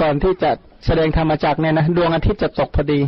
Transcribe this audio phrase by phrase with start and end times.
[0.00, 0.50] ก่อนที่จะ
[0.86, 3.00] แสดงธรรมจักเนี่ยนะดวงอาทิตย์จะตกพอดี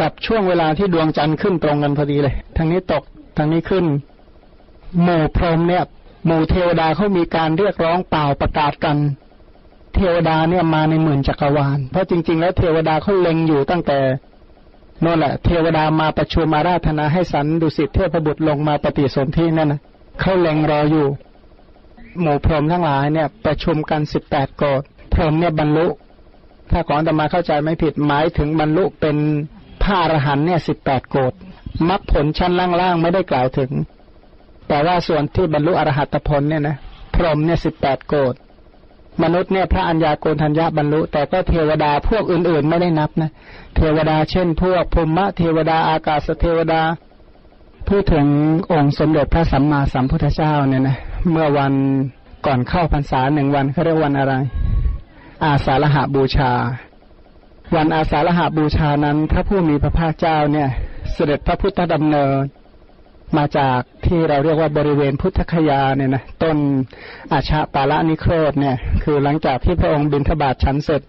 [0.00, 3.02] กับช่วงเวลาที่ดวงจันทร์ขึ้นตรงกันพอดีเลยทางนี้ตก
[3.36, 3.84] ทางนี้ขึ้น
[5.02, 5.84] หมู่พรหมเนี่ย
[6.26, 8.96] หมู่เทวดาเขามีการเรียกร้องเปล่าประกาศกัน
[9.94, 13.98] เทวดาเนี่ยมาในหมื่นจักรวาล เพราะจริง ๆ แล้วเทวดาเขาเล็งอยู่ตั้งแต่
[15.04, 19.80] นั่นแหละเทวดามาประชุมมาราธนาให้สันดุสิตเทพบุตรลงมาปฏิสนธินั่นนะ
[20.20, 21.06] เขาเล็งรออยู่
[22.20, 25.86] หมู่พรหมทั้งหลายเนี่ย ประชุมกันสิบแปดโกดพรหมเนี่ยบรรลุ
[26.70, 29.16] ถ้าของธรรมาเข้าใจไม่ผิดหมายถึงบรรลุเป็น
[29.82, 31.32] พระอรหันเนี่ยสิบแปดโกด
[31.88, 33.70] มรรคผลชั้นล่างๆไม่ได้กล่าวถึง
[34.68, 36.76] แต่ว่าส่วนที่บรรลุอรหัตผลเนี่ยนะ
[37.14, 38.34] พรหมเนี่ยสิบแปดโกด
[39.22, 43.30] มนุษย์เนี่ยพระัญญาโกณทัญญาบรรลุ แต่ก็เทวดาพวกอื่นๆไม่ได้นับนะ
[43.76, 46.82] เทวดาเช่น พวกภูมิเทวดาอากาศเทวดา
[47.88, 48.26] พูดถึง
[48.72, 50.96] องค์สมเด็จพระสัมมาสัมพุทธเจ้าเนี่ยนะ
[51.30, 51.72] เมื่อวัน
[52.46, 54.34] ก่อนเข้าพรรษาหนึ่งวันเขาเรียกวันอะไร
[55.44, 56.52] อาสาฬหาบูชา
[57.76, 60.68] วันอาสาฬหาบูชานั้น พระผู้มีพระภาคเจ้าเนี่ย
[61.12, 62.42] เสด็จพระพุทธดำเนิน
[63.36, 66.56] มาจากที่เราเรียกว่าบริเวณพุทธคยาเนี่ยนะต้น
[67.32, 71.02] อาชาปาละนิโครธเนี่ย คือหลังจากที่พระองค์บินทบาทชันเสร็จ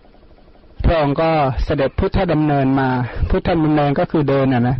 [0.85, 1.29] พระองค์ก็
[1.65, 2.89] เสด็จพุทธดำเนินมา
[3.29, 4.77] พุทธดำเนินก็คือเดินอะนะ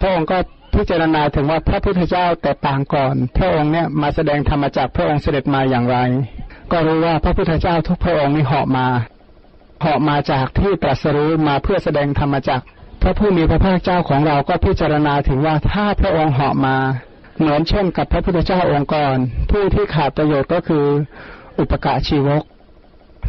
[0.00, 0.38] พระองค์ก็
[0.74, 5.98] พิจารณาถึงว่าพระพุทธเจ้าแต่ต่างก่อน พระองค์เนี่ยมาแสดงธรรมจากพระองค์เสด็จมาอย่างไร
[6.74, 8.86] ก็รู้ว่าพระพุทธเจ้าทุกพระองค์นี่เหาะมา
[9.80, 12.62] เหาะมาจากที่ตรัสรู้มาเพื่อแสดงธรรมจัก
[13.02, 16.76] พระผู้มีพระภาคเจ้าของเราก็พิจารณาถึงว่าถ้าพระองค์เหาะมา
[17.38, 19.16] เหมือนเช่นกับพระพุทธเจ้าองค์ก่อน
[19.50, 20.86] ผู้ที่ขาดประโยชน์ก็คือ
[21.58, 22.42] อุปกะชีวก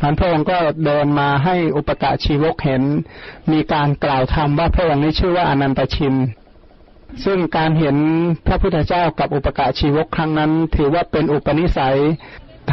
[0.02, 2.84] นั้นพระองค์ก็เดินมาให้อุปกะชีวกเห็น
[3.52, 6.16] มีการกล่าวธรรมว่าพระองค์นี้ชื่อว่าอนันตชิน
[7.26, 7.98] ซึ่งการเห็น
[8.48, 11.98] พระพุทธเจ้ากับอุปกะชีวกครั้งนั้น ถือว่าเป็นอุปนิสัย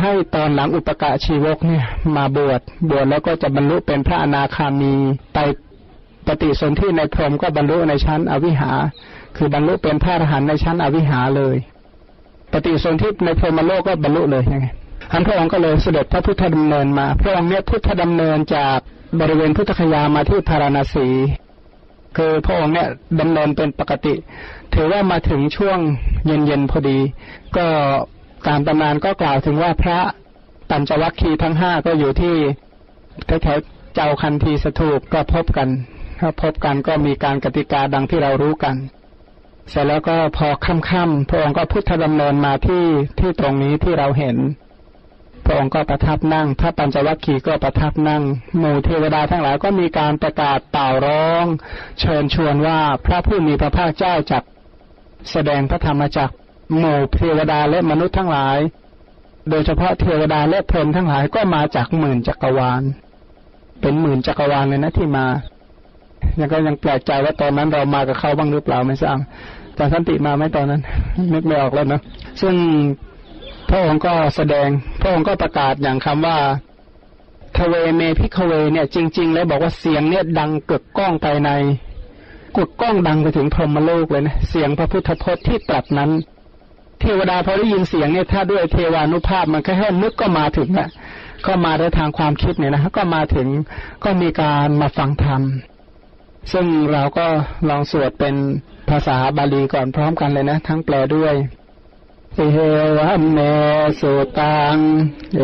[0.00, 1.84] ให้ตอนหลังอุปกะชีวกเนี่ย
[2.16, 2.60] มาบวช
[2.90, 4.94] บวชแล้วก็จะบรรลุเป็นพระอนาคามี
[5.34, 5.38] ไป
[6.26, 8.70] ปฏิสนธิในพรหมก็บรรลุในชั้นอวิหา
[9.36, 11.56] คือบรรลุเป็นพระอรหันต์ในชั้นอวิหาเลย
[12.52, 14.66] ปฏิสนธิในพรหมโลกก็บรรลุเลยยังไง
[15.10, 18.78] ท่านพระองค์ก็เลยเสด็จพระพุทธดำเนินมาพระองค์เนี่ยพุทธดำเนินจาก
[19.20, 21.08] บริเวณพุทธคยามาที่พาราณสี
[22.16, 22.88] คือพระองค์เนี่ย
[23.20, 24.14] ดำเนินเป็นปกติ
[24.74, 25.78] ถือว่ามาถึงช่วง
[26.26, 26.98] เย็นๆพอดี
[27.56, 27.66] ก็
[28.46, 30.00] ตามตำนานก็กล่าวถึงว่าพระ
[30.70, 32.36] ปัญจวัคคีย์ทั้งห้าก็อยู่ที่
[33.26, 35.68] แถวๆเจ้าคันธีสถูปก็พบกัน
[36.20, 38.76] ถ้าพบกันก็มีการกติกาดังที่เรารู้กัน
[39.70, 42.84] เสร็จแล้วก็พอค่ำๆพระองค์ก็พุทธดำเนินมาที่
[43.18, 44.36] ที่ตรงนี้ที่เราเห็น
[45.44, 48.22] พระองค์ก็ประทับนั่งพระปัญจวัคคีย์ก็ประทับนั่ง
[48.58, 51.44] หมู่เทวดาทั้งหลายก็มีการประกาศเป่าร้อง
[52.00, 54.42] เชิญชวนว่าพระผู้มีพระภาคเจ้าจัก
[55.30, 56.32] แสดงพระธรรมจัก
[56.78, 58.58] หมู่เทวดาและมนุษย์ทั้งหลาย
[59.50, 62.82] โดยเฉพาะเทวดาและพรหมทั้งหลายก็มาจากหมื่นจักรวาล
[63.80, 65.26] เป็นหมื่นจักรวาลเลยนะที่มา
[66.38, 69.18] ยังก็ยังแปลกใจว่าตอนนั้นเรามากับเขาบ้างหรือเปล่าไม่ทราบ
[69.78, 70.82] จารสันติมาไหมตอนนั้น
[71.34, 72.00] นึกไม่ออกแล้วนะ
[72.42, 72.54] ซึ่ง
[73.68, 74.68] พระองค์ก็แสดง
[75.00, 76.38] พระองค์ก็ประกาศอย่างคำว่า
[77.56, 81.50] ทเวเมพิคเวเนี่ย จริง ๆ แล้วบอกว่าเสียงเนี่ยดังเกิดก้องไปใน
[82.56, 86.10] กดก้องดังไปถึงพรหมโลกเลยนะ เสียงพระพุทธพจน์ที่ตรัสนั้น
[87.02, 90.88] เทวดาพอได้ยินเสียงเนี่ยถ้าด้วยเทวานุภาพมันแค่แค่นึกก็มาถึงอะ
[91.46, 93.48] ก็มาในทางความคิดเนี่ยนะก็มาถึง
[94.04, 95.42] ก็มีการมาฟังธรรม
[96.52, 97.26] ซึ่งเราก็
[97.68, 98.34] ลองสวดเป็น
[98.90, 101.34] ภาษาบาลีก่อนพร้อมกันเลยนะ ทั้งแปลด้วย
[102.34, 102.58] เฮ
[102.98, 103.38] วันเม
[104.00, 104.76] สุตัง
[105.36, 105.42] เอ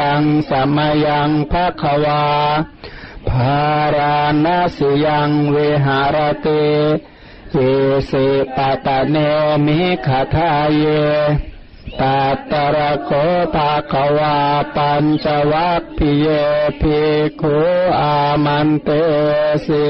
[0.00, 2.24] กังสัมยังภะควา
[3.28, 3.62] ภา
[3.96, 6.48] ราณสิยังเวหารเต
[7.56, 7.60] เย
[8.06, 8.12] เส
[8.56, 9.16] ปตะเน
[9.66, 10.84] มิขาทาเย
[12.00, 13.10] ตัตตระโค
[13.54, 14.38] ภาควา
[14.76, 16.26] ปัญจวัคพิเย
[16.80, 17.56] ภิกขุ
[18.00, 18.90] อามันเต
[19.66, 19.86] สิ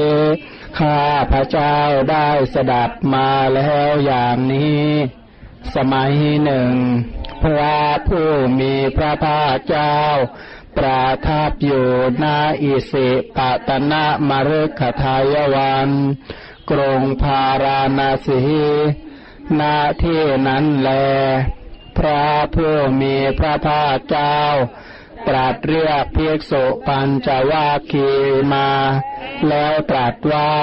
[0.79, 1.01] ข้า
[1.31, 1.77] พระเจ้า
[2.11, 4.85] ได้สดับมาแล้วอย่างนี้
[5.75, 6.13] สมัย
[6.43, 6.71] หนึ่ง
[7.43, 8.29] พระผู้
[8.59, 9.97] มีพระภาคเจ้า
[10.77, 11.87] ประทับอยู่
[12.23, 15.89] นาอิสิปตนะมฤคทายวัน
[16.69, 18.41] กรงพาราณสี
[19.59, 19.61] ณ
[20.03, 20.89] ที่นั้นแล
[21.97, 22.25] พระ
[22.55, 24.39] ผู้มีพระภาคเจ้า
[25.27, 26.53] ตรัสเรียกเพียกโส
[26.87, 28.09] ปัญจวัคคี
[28.53, 28.69] มา
[29.47, 30.53] แล้วตรัสว่า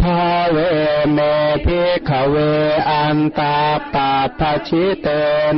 [0.00, 0.20] ทา
[0.52, 0.58] เว
[1.14, 1.18] เม
[1.64, 2.36] พิขเว
[2.90, 3.58] อันตา
[3.94, 5.08] ปาภชิเต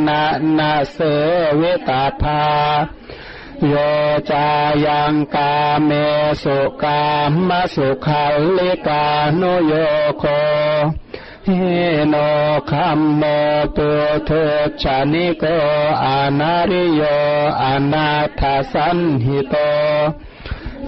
[0.06, 0.24] นะ
[0.58, 0.98] นาเส
[1.60, 2.42] วิตาภา
[3.66, 3.74] โย
[4.30, 4.48] จา
[4.86, 5.52] ยังกา
[5.84, 5.90] เม
[6.42, 7.02] สุกา
[7.48, 9.04] มสุขัลลิกา
[9.40, 9.72] นุโย
[10.18, 10.24] โค
[11.46, 11.62] เฮ
[12.08, 12.14] โน
[12.70, 13.22] คัมโม
[13.76, 13.90] ตุ
[14.24, 14.30] เท
[14.82, 15.44] ชานิโก
[16.04, 17.02] อานาริโย
[17.62, 18.08] อนา
[18.38, 19.54] ทสันหิโต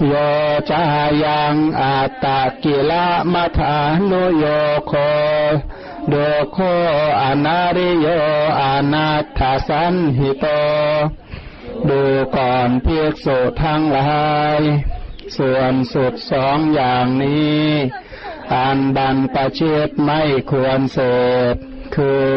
[0.07, 0.13] โย
[0.69, 0.81] จา
[1.23, 3.75] ยังอาตากิละมัฐา
[4.09, 4.45] นุโย
[4.87, 4.93] โค
[6.09, 6.13] โด
[6.51, 6.57] โค
[7.21, 8.07] อนาริโย
[8.61, 9.07] อานา
[9.37, 10.45] ทสันหิโต
[11.89, 12.03] ดู
[12.37, 13.27] ก่อนเพียกโส
[13.63, 14.13] ทั้งหลา
[14.57, 14.59] ย
[15.37, 17.65] ส่วนสุดสองอย่างนี้
[18.53, 20.99] อันบันประชิดไม่ควรเส
[21.53, 21.55] พ
[21.95, 22.35] คือ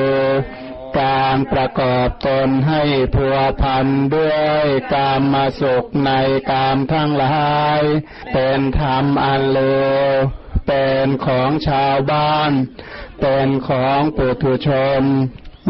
[1.00, 2.82] การประกอบตนให้
[3.14, 3.86] พัวพัน
[4.16, 6.10] ด้วยกามมาสุขใน
[6.50, 7.48] กามทั้งหลา
[7.80, 7.82] ย
[8.32, 9.60] เป็นธรรมอันเล
[10.10, 10.12] ว
[10.66, 12.52] เป็นของชาวบ้าน
[13.20, 14.68] เป็นของปุถุช
[15.00, 15.02] น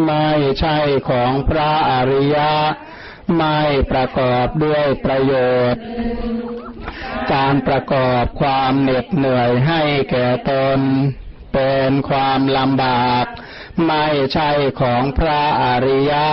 [0.06, 0.28] ไม่
[0.60, 0.78] ใช่
[1.08, 2.52] ของพระอริยะ
[3.36, 3.58] ไม่
[3.92, 5.32] ประกอบด้วยประโย
[5.72, 5.82] ชน์
[7.32, 10.80] การประกอบความเหน็ดเหนื่อยให้แก่ตน
[11.54, 13.24] เป็นความลำบาก
[13.86, 14.50] ไม่ใช่
[14.80, 16.28] ของพระอริยะ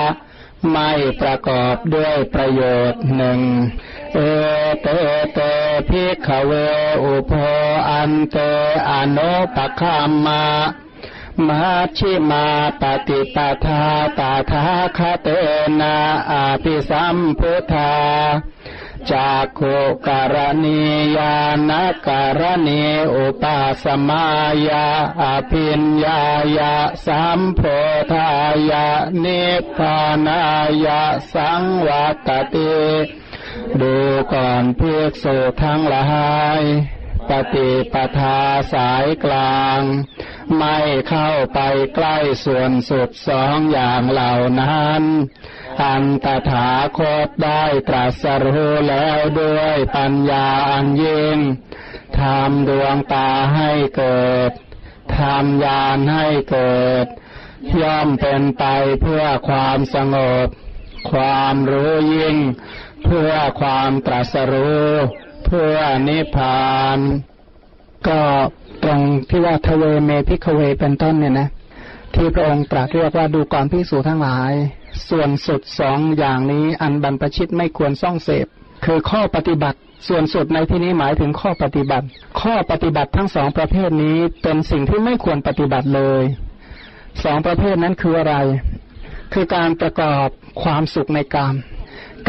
[0.71, 0.91] ไม่
[1.21, 2.61] ประกอบด้วยประโย
[2.91, 3.41] ชน์หนึ่ง
[4.13, 4.19] เอ
[4.81, 4.87] เต
[5.33, 5.39] เต
[5.89, 6.51] พิกเว
[7.03, 7.33] อุโพ
[7.89, 8.37] อันเต
[8.89, 9.19] อโน
[9.55, 10.45] ปคัมมา
[11.47, 11.65] มา
[11.97, 12.45] ชิมา
[12.81, 13.83] ปฏิปทา
[14.19, 14.65] ตาทา
[14.97, 15.27] คเต
[15.79, 15.95] นา
[16.31, 17.93] อาภิสัมพุทธา
[19.11, 19.61] จากโค
[20.07, 20.81] การณี
[21.17, 21.37] ยา
[21.69, 21.71] น
[22.07, 22.83] การณี
[23.15, 24.25] อุปาสมา
[24.67, 24.87] ยา
[25.21, 26.21] อภิญญา
[26.57, 26.75] ยา
[27.05, 27.61] สัมโพ
[28.11, 28.29] ธา
[28.69, 28.87] ยา
[29.23, 30.41] นิพพานา
[30.85, 32.73] ยาสังวัตติ
[33.81, 33.95] ดู
[34.33, 36.09] ก่อนเพียกสุทั้งหลา
[36.59, 36.61] ย
[37.31, 38.39] ปฏิปทา
[38.73, 39.81] สายกลาง
[40.57, 40.77] ไม่
[41.09, 41.59] เข้าไป
[41.95, 45.03] ใกล้ส่วนสุดสองอย่างเหล่านั้น
[45.83, 51.39] อันตถาคตได้ตรัสรู้แล้วด้วยปัญญาอันยิ่ง
[52.19, 54.51] ทำดวงตาให้เกิด
[55.17, 57.05] ทำญาณให้เกิด
[57.81, 58.65] ย่อมเป็นไป
[59.01, 60.47] เพื่อความสงบ
[61.11, 62.37] ความรู้ยิ่ง
[63.03, 63.31] เพื่อ
[63.61, 64.91] ความตรัสรู้
[65.45, 65.77] เพื่อ
[66.07, 66.61] นิพพา
[66.97, 66.99] น
[68.07, 68.19] ก็
[68.83, 68.99] ตรง
[69.29, 71.49] ที่ว่าทเวเม ภิกขเวเป็นต้นเนี่ยนะ
[72.15, 74.53] ที่พระองค์ตรัสเรียกว่าดูก่อนภิกษุทั้งหลาย
[75.09, 78.45] ส่วนสุดสองอย่างนี้อันบรรพชิตไม่ควรซ่องเสพ
[78.85, 79.77] คือข้อปฏิบัติ
[80.07, 82.05] ส่วนสุดในที่นี้หมายถึงข้อปฏิบัติ
[82.41, 86.23] ข้อปฏิบัติทั้งสองประเภทนี้เป็นสิ่งที่ไม่ควรปฏิบัติเลย
[87.23, 88.35] สองประเภทนั้นคืออะไร
[89.33, 90.27] คือการประกอบ
[90.63, 91.55] ความสุขในกาม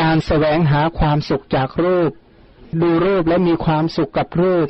[0.00, 2.12] การแสวงหาความสุขจากรูป
[2.80, 4.68] ดูรูปและมีความสุขกับรูป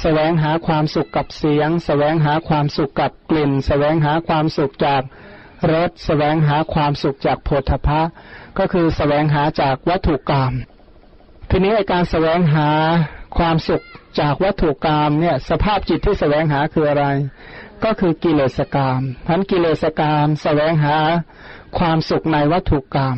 [0.00, 5.02] แสวงหาความสุขกับเสียงแสวงหาความสุขกับกลิ่นแสวงหาความสุขจาก
[5.72, 8.00] รสแสวงหาความสุขจากโพธพะ
[8.58, 10.52] ก็คือแสวงหาจากวัตถุกรรม
[11.50, 12.68] ทีนี้ไอการแสวงหา
[13.38, 13.84] ความสุข
[14.20, 17.06] จากวัตถุกรรมเนี่ยสภาพจิตที่แสวงหาคืออะไร
[17.84, 20.96] ก็คือกิเลสกรรมพันกิเลสกรรมแสวงหา
[21.78, 23.16] ความสุขในวัตถุกรรม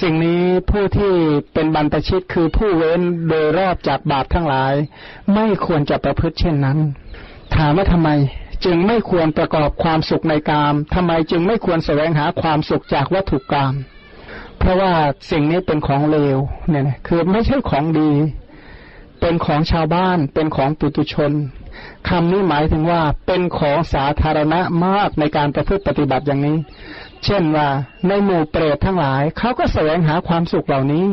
[0.00, 1.12] สิ่งนี้ผู้ที่
[1.54, 4.74] เป็นบรรพชิตคือผู้เว้นโดยรอบจากบาปทั้งหลาย
[5.34, 6.78] ไม่ควรจะประพฤติเช่นนั้น
[7.56, 8.10] ถามว่าทำไม
[8.64, 13.72] จึงไม่ควรประกอบความสุขในกามทำไมจึงไม่ควรแสวงหาความสุขจากวัตถุกรรม
[14.58, 14.92] เพราะว่า
[15.30, 16.38] สิ่งนี้เป็นของเลว
[16.70, 18.10] เนี่ยคือไม่ใช่ของดี
[19.20, 21.32] เป็นของชาวบ้าน เป็นของปุตุชน
[22.08, 26.56] คำนี้หมายถึงว่าเป็นของสาธารณะมากในการประพฤติปฏิบัติอย่างนี้
[27.24, 27.68] เช่นว่า
[28.08, 31.06] ในหมู่เปรตทั้งหลายเขาก็แสวงหาความสุขเหล่านี้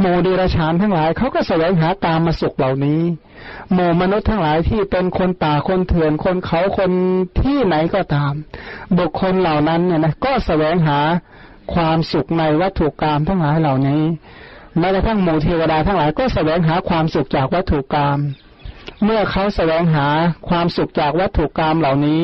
[0.00, 3.00] หมู่ดิรชานทั้งหลายเขาก็แสวงหาตามมาสุขเหล่านี้
[3.72, 6.90] หมู่มนุษย์ทั้งหลายที่เป็นคนป่าคนเถื่อนคนเขาคน
[7.40, 8.32] ที่ไหนก็ตาม
[8.98, 10.98] บุคคลเหล่านั้นเนี่ยนะก็แสวงหา
[11.74, 14.02] ความสุขในวัตถุกรรมทั้งหลายเหล่านี้
[14.78, 18.18] แม้กระทั่งหมู่เทวดาทั้งหลายก็แสวงหาความสุขจากวัตถุกรรม
[19.04, 20.06] เมื่อเขาแสวงหา
[20.48, 22.22] ความสุขจากวัตถุกรรมเหล่านี้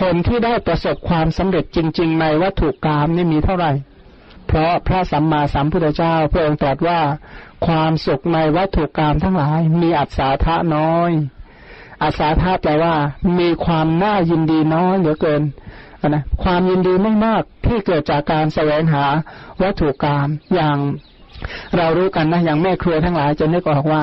[0.00, 3.72] คนที่ได้ประสบความสำเร็จจริง ๆ ในวัตถุกรรมนี่มีเท่าไหร่
[4.46, 7.00] เพราะพระสัมมาสัมพุทธเจ้าพระองค์ตรัสว่า
[7.66, 11.10] ความสุขในวัตถุกรรมทั้งหลาย มีอัศทะน้อย
[12.02, 12.94] อัศทะแปลว่า
[13.38, 15.42] มีความน่ายินดีน้อยเหลือเกิน
[16.08, 19.04] นะความยินดีไม่มากที่เกิดจากการแสวงหา
[19.62, 20.78] วัตถุกรรมอย่าง
[21.76, 24.02] เรารู้กันนะอย่างแม่ครัวทั้งหลายจะนึกออกว่า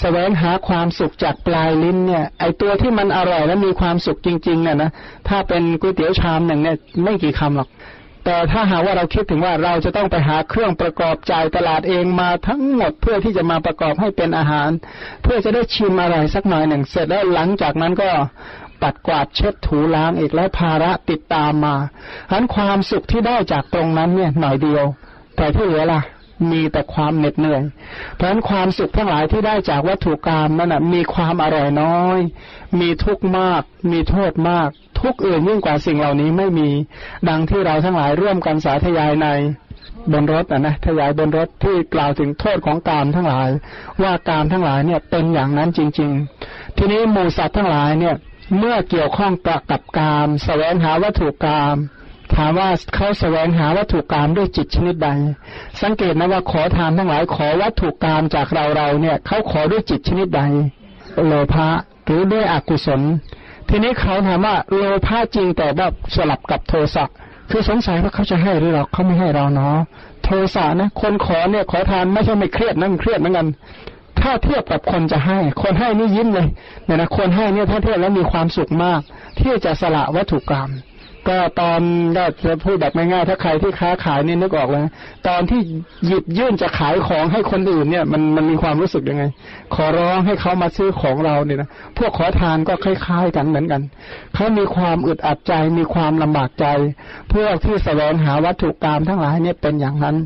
[0.00, 4.90] แสวงหาความสุขจากปลายลิ้นเนี่ยไอตัวที่มันอร่อยและมีความสุขจริงๆเนี่ยนะ
[5.28, 7.68] ถ้าเป็นก๋วยเตี๋ยวชามหนึ่งเนี่ยไม่กี่คำหรอก
[8.24, 14.70] แต่ถ้าหาว่าเราคิดถึงว่าเราจะต้องไปหาเครื่องประกอบจ่ายตลาดเองมาทั้งหมดเพื่อที่จะมาประกอบให้เป็นอาหาร
[15.22, 18.10] เพื่อจะได้ชิมอะไรสักหน่อยหนึ่ง เสร็จแล้วหลังจากนั้นก็
[18.82, 21.74] ปัดกวาดเช็ดถูล้างอีกแล้วภาระติดตามมา
[22.32, 24.84] อันความสุขที่ได้จากตรงนั้นเนี่ยหน่อยเดียว
[25.36, 26.00] แต่ที่เหลือล่ะ
[26.50, 27.62] มีแต่ความเหน็ดเหนื่อย
[28.14, 32.18] เพราะฉะนั้นความสุขทั้งหลายที่ได้จากวัตถุกรรมนั่นนะมีความอร่อยน้อย
[32.80, 33.62] มีทุกข์มาก
[33.92, 34.68] มีโทษมาก
[35.00, 36.70] ทุกข์อื่นยิ่งกว่าสิ่งเหล่านี้ไม่มี
[37.28, 39.28] ดังที่เราทั้งหลายร่วมกันสาธยายใน
[40.12, 43.48] บนรถนะนะทยายบนรถที่กล่าวถึงโทษของกามทั้งหลาย
[44.02, 46.10] ว่ากามทั้งหลายเนี่ยเป็นอย่างนั้นจริง
[46.44, 48.14] ๆ ทีนี้หมูสัตว์ทั้งหลายเนี่ย
[48.58, 49.32] เมื่อเกี่ยวข้อง
[49.70, 51.76] กับกามแสวงหาวัตถุกรรม
[52.32, 55.08] ถามว่าเขาแสวงหาวัตถุกรรมด้วยจิตชนิดใด
[55.82, 60.42] สังเกตนะว่าขอทานทั้งหลายขอวัตถุกรรมจากเราเราเนี่ยเขาขอด้วยจิตชนิดใด
[61.26, 61.68] โลภะ
[62.04, 63.00] หรือด้วยอกุศล
[63.68, 67.04] ทีนี้เขาถามว่าโลภะจริงแต่ว่าสลับกับโทสะ
[67.50, 69.76] คือสงสัยว่าเขาจะให้หรือเราเขาไม่ให้เราเนาะ
[70.24, 73.46] โทสะนะคนขอเนี่ยขอทานไม่ใช่ไม่เครียดนั่งเครียดเหมือนกัน
[74.20, 76.46] ถ้าเทียบกับคนจะให้ คนให้นี่ยิ้มเลย
[76.84, 79.00] เนี่ยนะคนให้เนี่ยถ้าเทียบแล้วมีความสุขมาก
[79.40, 80.70] ที่จะสละวัตถุกรรม
[81.28, 81.80] ก็ตอน
[82.16, 84.82] ก็จะพูดแบบง่ายๆถ้าใครที่ค้าขายนี่นึกออกแล้ว
[85.28, 85.60] ตอนที่
[86.06, 89.24] หยิบยื่นจะขายของให้คนอื่นเนี่ย มันมันมีความรู้สึกยังไง
[89.74, 93.82] ขอร้องให้เขามาซื้อของเราเนี่ยนะพวกขอทานก็คล้ายๆกันเหมือนกัน
[94.34, 96.66] เขามีความอึดอัดใจมีความลำบากใจ
[97.32, 100.16] พวกที่แสวงหาวัตถุกรรมทั้งหลายเนี่ยเป็นอย่างนั้น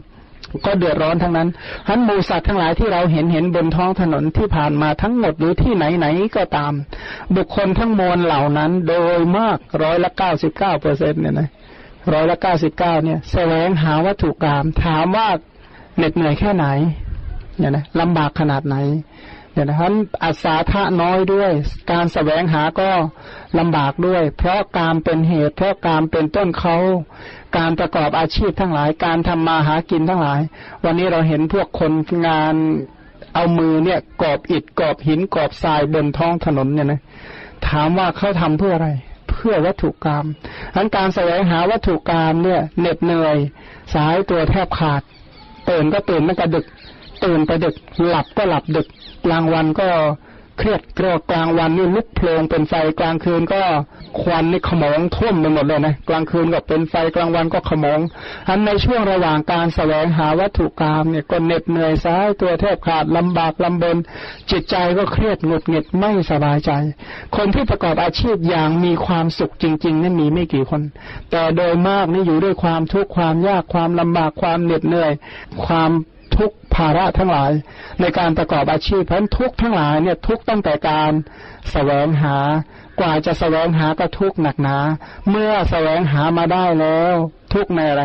[0.66, 1.48] ก็เดือดร้อนทั้งนั้น
[1.88, 6.72] ทั้นมูสัตว์ทั้งหลายที่เราเห็นเห็นบนท้องถนนที่ผ่านมาทั้งหมดหรือที่ไหนไหนก็ตาม
[7.36, 11.48] บุคคลทั้งมวลเหล่านั้น โดยมากร้อยละเก้าสิบเก้าเปอร์เซ็นเนี่ยนะ
[12.12, 15.28] ร้อยละเก้าสิบเก้าเนี่ยแสวงหาวัตถุกรรมถามว่า
[15.96, 16.66] เหน็ดเหนื่อยแค่ไหน
[17.58, 18.76] เนี่ยนะลำบากขนาดไหน
[19.52, 21.50] เนี่ยนะั้นอัศาธาน้อยด้วย
[21.92, 22.90] การแสวงหาก็
[23.58, 26.76] ลำบากด้วย เพราะการเป็นเหตุ เพราะการเป็นต้นเขา
[27.56, 30.40] การประกอบอาชีพทั้งหลาย การทำมาหากินทั้งหลาย
[30.84, 31.92] วันนี้เราเห็นพวกคน
[32.26, 32.54] งาน
[33.34, 37.00] เอามือเนี่ยกอบอิฐกอบหินกอบทรายบนท้องถนนเนี่ยนะ
[37.68, 38.90] ถามว่าเขาทำเพื่ออะไร
[39.30, 40.24] เพื่อวัตถุกรรม
[40.74, 43.36] ทั้นการแสวงหาวัตถุกรรมเนี่ยเหน็ดเหนื่อย
[43.94, 45.02] สายตัวแทบขาด
[45.68, 46.66] ตื่นก็ตื่นตั้งแต่ดึก
[47.24, 47.74] ตื่นไปดึก
[48.08, 48.86] หลับก็หลับดึก
[49.24, 49.88] กลางวันก็
[50.58, 53.62] เครียดเกรกลางวันนี่ลุกโพลงเป็นไฟกลางคืนก็
[54.20, 58.00] ควันนี่ขมองท่วมไปหมดเลยนะกลางคืนก็เป็นไฟกลางวันก็ขมอง
[58.48, 63.96] อันในช่วงระหว่างการแสวงหาวัตถุกรรมเนี่ยก็เหน็ดเหนื่อยซ้ายตัวแทบขาดลำบากลำบน
[64.50, 66.70] จิตใจก็เครียดหงุดหงิดไม่สบายใจ
[67.36, 70.82] คนที่ประกอบอาชีพอย่างมีความสุขจริงๆนั่นมีไม่กี่คน
[71.30, 75.12] แต่โดยมากนี่อยู่ด้วยความทุกข์ความยากความลำบากความเหน็ดเหนื่อย
[75.66, 75.90] ความ
[76.38, 77.52] ทุกภาระทั้งหลาย
[78.00, 81.12] ในการประกอบอาชีพเพราะทุกทั้งหลายเนี่ยทุกตั้งแต่การ
[81.72, 82.36] แสวงหา
[83.00, 84.76] กว่าจะแสวงหาก็ทุกหนักหนา
[85.30, 87.14] เมื่อแสวงหามาได้แล้ว
[87.54, 88.02] ทุกในอะไร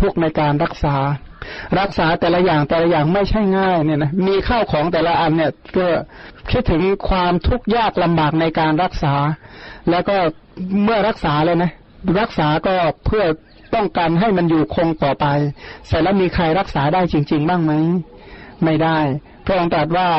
[0.00, 0.96] ทุกในการรักษา
[1.80, 5.86] รักษาแต่ละอย่างแต่ละอย่างไม่ใช่ง่ายเนี่ยนะมีข้าวของแต่ละอันเนี่ยก็
[6.50, 9.14] คิดถึงความทุกข์ยากลำบากในการรักษา
[9.90, 10.16] แล้วก็
[10.84, 11.70] เมื่อรักษาเลยนะ
[12.20, 12.74] รักษาก็
[13.06, 13.24] เพื่อ
[13.74, 15.26] ต้องการให้มันอยู่คงต่อไป
[15.86, 17.72] เสร็จแล้วมีใครรักษาได้จริง ๆ บ้างไหม
[18.64, 18.98] ไม่ได้
[19.44, 20.10] พระองค์ตรัสว่า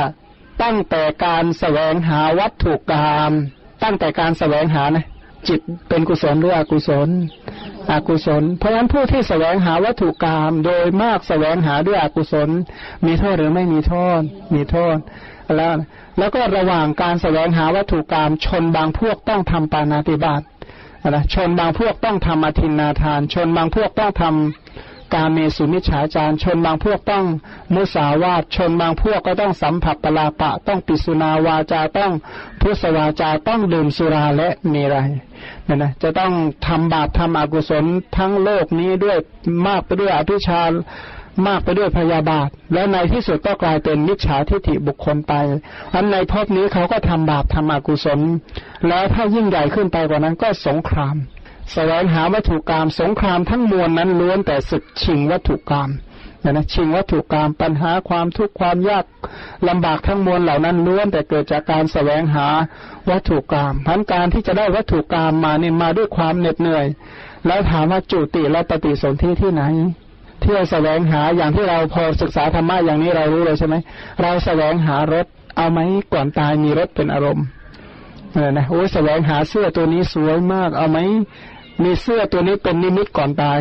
[0.64, 3.32] ตั้งแต่การแสวงหาวัตถุกรรม
[3.84, 5.06] ตั้งแต่การแสวงหานะ
[5.48, 5.60] จิต
[5.90, 7.10] เป็นกุศลหรืออกุศล
[7.92, 12.50] อกุศล เพราะฉะนั้นผู้ที่แสวงหาวัตถุกรรมโดยมากแสวงหาด้วยอกุศล
[13.06, 14.22] มีโทษหรือไม่มีโทษ
[14.54, 14.98] มีโทษ
[15.56, 15.74] แล้ว
[16.18, 20.42] แล้วก็ระหว่างการแสวงหาวัตถุกรรมชนบางพวกต้องทำปานาติบาต
[21.10, 24.34] นะชนบางพวกต้องทำอธินนาทาน ชนบางพวกต้องทำ
[25.16, 27.26] การเมสุมิฉาจารชนบางพวกต้อง
[27.74, 32.12] มุสาวาทชนบางพวกก็ต้องสัมผัสปลาปะ ต้องปิสุนาวาจาต้อง
[32.62, 34.96] พุสวาจาต้องดื่มสุราและมีไร
[35.66, 36.32] เนี่ยนะจะต้อง
[36.68, 37.86] ทำบาปทำอกุศล
[38.18, 39.18] ทั้งโลกนี้ด้วย
[39.68, 40.62] มากไปด้วยอภิชา
[41.48, 45.34] มากไปด้วยพยาบาท และในที่สุดก็กลายเป็นมิจฉาทิฏฐิบุคคลไป
[45.94, 48.20] อันในภพนี้เขาก็ทำบาปทำอกุศล
[48.88, 51.16] แล้วถ้ายิ่งใหญ่ขึ้นไปกว่านั้นก็สงคราม
[51.74, 55.90] แสวงหาวัตถุกรรมสงครามทั้งมวลนั้นล้วนแต่ศึกชิงวัตถุกรรม
[56.44, 59.06] นะนะชิงวัตถุกรรมปัญหาความทุกข์ความยาก
[59.68, 62.48] ลำบากทั้งมวลเหล่านั้นล้วนแต่เกิดจากการแสวงหา
[63.10, 66.86] วัตถุกรรมพันการที่จะได้วัตถุกรรมมาเนี่ยมาด้วยความเหน็ดเหนื่อย
[67.48, 69.64] แล้วถามว่าจุติและปฏิสนธิที่ไหน
[70.46, 73.76] ที่เราแสวงหาอย่างที่เราพอศึกษาธรรมะอย่างนี้เรารู้เลยใช่ไหม
[74.22, 75.26] เราแสวงหารถ
[75.58, 75.80] เอาไหม
[76.14, 77.46] ก่อนตายมีรถเป็นอารมณ์
[78.34, 80.98] เออนะโอ้แสวงหาเสื้อตัวนี้สวยมากเอาไหม
[81.84, 83.60] มีเสื้อตัวนี้เป็นนิมิตก่อนตาย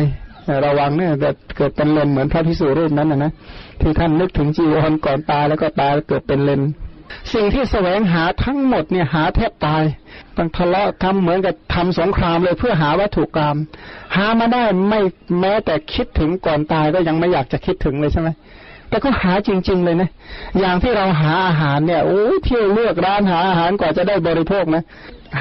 [0.65, 3.31] ระวังเนี่ยเกิดเกิดเป็นเลนเหมือนพระพิสุรูปนั้นนะนะ
[3.81, 6.61] ที่ท่านนึกถึงจีวรก่อนตายแล้วก็ตายเกิดเป็นเลน
[7.33, 9.83] สิ่งที่แสวงหาทั้งหมดเนี่ยหาแทบตาย
[10.37, 13.57] ต้องทะเลาะทำเหมือนกับทำสงครามเลยเพื่อหาวัตถุกรรม
[14.15, 14.99] หามาได้ไม่
[15.39, 18.29] แม้แต่คิดถึงก่อนตายก็ยังไม่อยากจะคิดถึงเลยใช่ไหม
[18.89, 20.09] แต่ก็หาจริง ๆ เลยนะ
[20.59, 24.83] อย่างที่เราหาอาหารเนี่ยโอ้เที่ยวเลือกร้านหาอาหารกว่าจะได้บริโภคนะ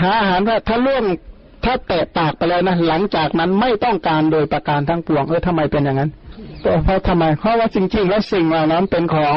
[0.00, 1.04] หาอาหารว่าถ้าล่วง
[1.64, 6.10] ถ้าเตะปากไปแล้วนะหลังจากนั้นไม่ต้องการโดยประการทั้งปวงเออทำไมเป็นอย่างนั้น
[6.84, 9.36] เพราะทำไมเพราะว่าจริง ๆ แล้วสิ่งเหล่านั้นเป็นของ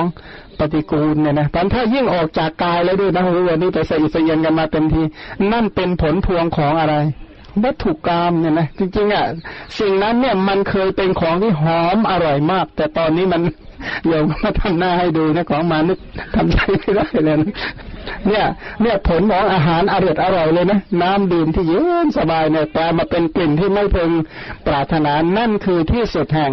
[0.60, 5.02] ปฏิกูลเนี่ยนะตอนถ้ายิ่งออกจากกายแล้วด้วยนะวันนี้ไปใส่เสียนกันมาเต็มที
[5.52, 6.96] นั่นเป็นผลพวงของอะไร
[7.64, 9.26] วัตถุกรรมเนี่ยนะจริงๆอะ
[9.80, 13.42] สิ่งนั้นเนี่ยมันเคยเป็นของที่หอมอร่อยมาก แต่ตอนนี้มัน
[14.08, 16.00] โยมมาทำหน้าให้ดูนะของมานึก
[16.36, 17.52] ทำใจไม่ได้เลยนะ
[18.28, 18.46] เนี่ย
[18.82, 24.12] เนี่ยผลของอาหารอร่อยอร่อยเลยนะน้ำดื่มที่เย็นสบายเนี่ยแต่มาเป็นกลิ่นที่ไม่พึง
[24.68, 26.52] ปรารถนานั่นคือที่สุดแห่ง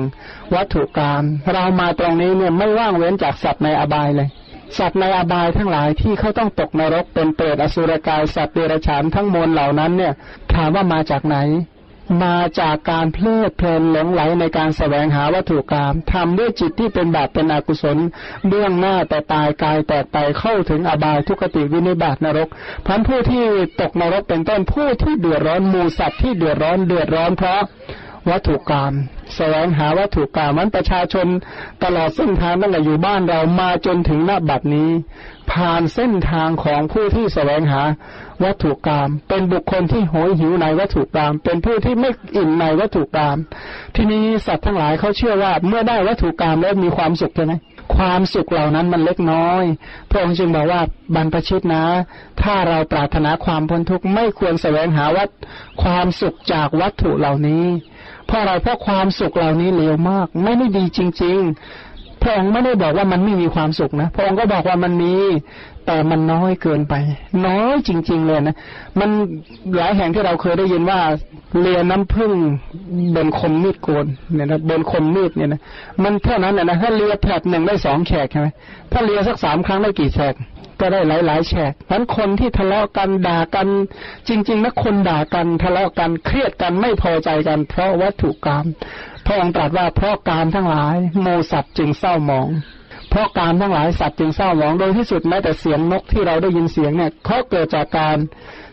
[0.55, 4.29] วัตถุกรรมเรามาตรงนี้เนี่ยไม่ว่างเว้นจากสัตว์ในอบายเลย
[4.79, 10.13] สัตว์ในอบายทั้งหลายที่เขาต้องตกนรกเป็นเปรตอสุรกายสัตว์เดรัจฉานทั้งมวลเหล่านั้นเนี่ย
[10.55, 11.37] ถามว่ามาจากไหน
[12.23, 17.99] มาจากการเพลิดเพลินหลงไหลในการแสวงหาวัตถุกรรมทำด้วยจิตที่เป็นบาปเป็นอกุศล
[18.49, 22.49] เบื้องหน้าแต่ตายกายแตกไปเข้าถึงอบายทุกติวินิบาตนรก
[22.87, 23.45] พันผู้ที่
[23.81, 27.63] ตกนรกเป็นต้นผู้ที่เดือดร้อนมูสัตว์ที่เดือดร้อนเดือดร้อนเพราะ
[28.31, 28.93] วัตถุกรรม
[29.37, 31.27] แสวงหาวัตถุกรรมมันประชาชน
[31.85, 34.91] ตลอดเส้นทางตั้งแต่อยู่บ้านเรามาจนถึงหน้าบัดนี้
[35.53, 37.83] ผ่านเส้นทางของผู้ที่แสวงหา
[38.45, 43.37] วัตถุกรรมเป็นบุคคลที่โหยหิวในวัตถุกรรมเป็นผู้ที่ไม่อิ่มในวัตถุกรรม
[43.97, 47.55] ทีนี้สัตว์ทั้งหลายเขาเชื่อว่าเมื่อได้วัตถุกรรมแล้วมีความสุขใช่ไหม
[47.97, 49.63] ความสุขเหล่านั้นมันเล็กน้อย
[50.11, 50.81] พระองค์จึงบอกว่า
[51.15, 51.85] บรรพชิตนะ
[52.43, 55.29] ถ้าเราปรารถนาความพ้นทุกข์ไม่ควรแสวงหาวัต
[55.83, 57.65] ความสุขจากวัตถุเหล่านี้
[58.27, 61.39] เพราะอะไรเพราะความสุขเหล่านี้เลวมาก ไม่ได้ดีจริง
[61.81, 65.15] ๆพระองค์ไม่ได้บอกว่ามันไม่มีความสุขนะ พระองค์ก็บอกว่ามันมี
[65.87, 66.95] แต่มันน้อยเกินไป
[67.47, 68.57] น้อยจริง ๆ เลยนะ
[69.01, 69.11] มัน
[69.77, 71.01] หลายแห่งที่เราเคยได้ยินว่า
[71.61, 72.33] เลียน้ำผึ้ง
[73.17, 75.61] บนคมมีดโกนเนี่ยนะบนคมมีดเนี่ยนะ
[76.03, 78.49] มันเท่านั้นนะถ้าเลียแผลหนึ่งได้สองแฉกใช่ไหม
[78.93, 80.35] ถ้าเลียสักสามครั้งได้กี่แฉก
[80.81, 83.69] ก็ได้หลายๆแฉกนั้นคนที่ทะเลาะกันด่ากัน
[84.29, 88.65] จริงๆนะคนด่ากันทะเลาะกันเครียดกันไม่พอใจกัน เพราะวัตถุกรรม
[89.27, 92.49] พระองค์ตรัสว่าเพราะการทั้งหลาย โมสัตจึงเศร้าหมอง
[93.15, 98.17] เพราะการทั้งหลายสัตว์จึงเศร้าหมองโดยที่สุดแม้แต่เสียงนกที่เราได้ยินเสียงเนี่ยเขาเกิดจากการ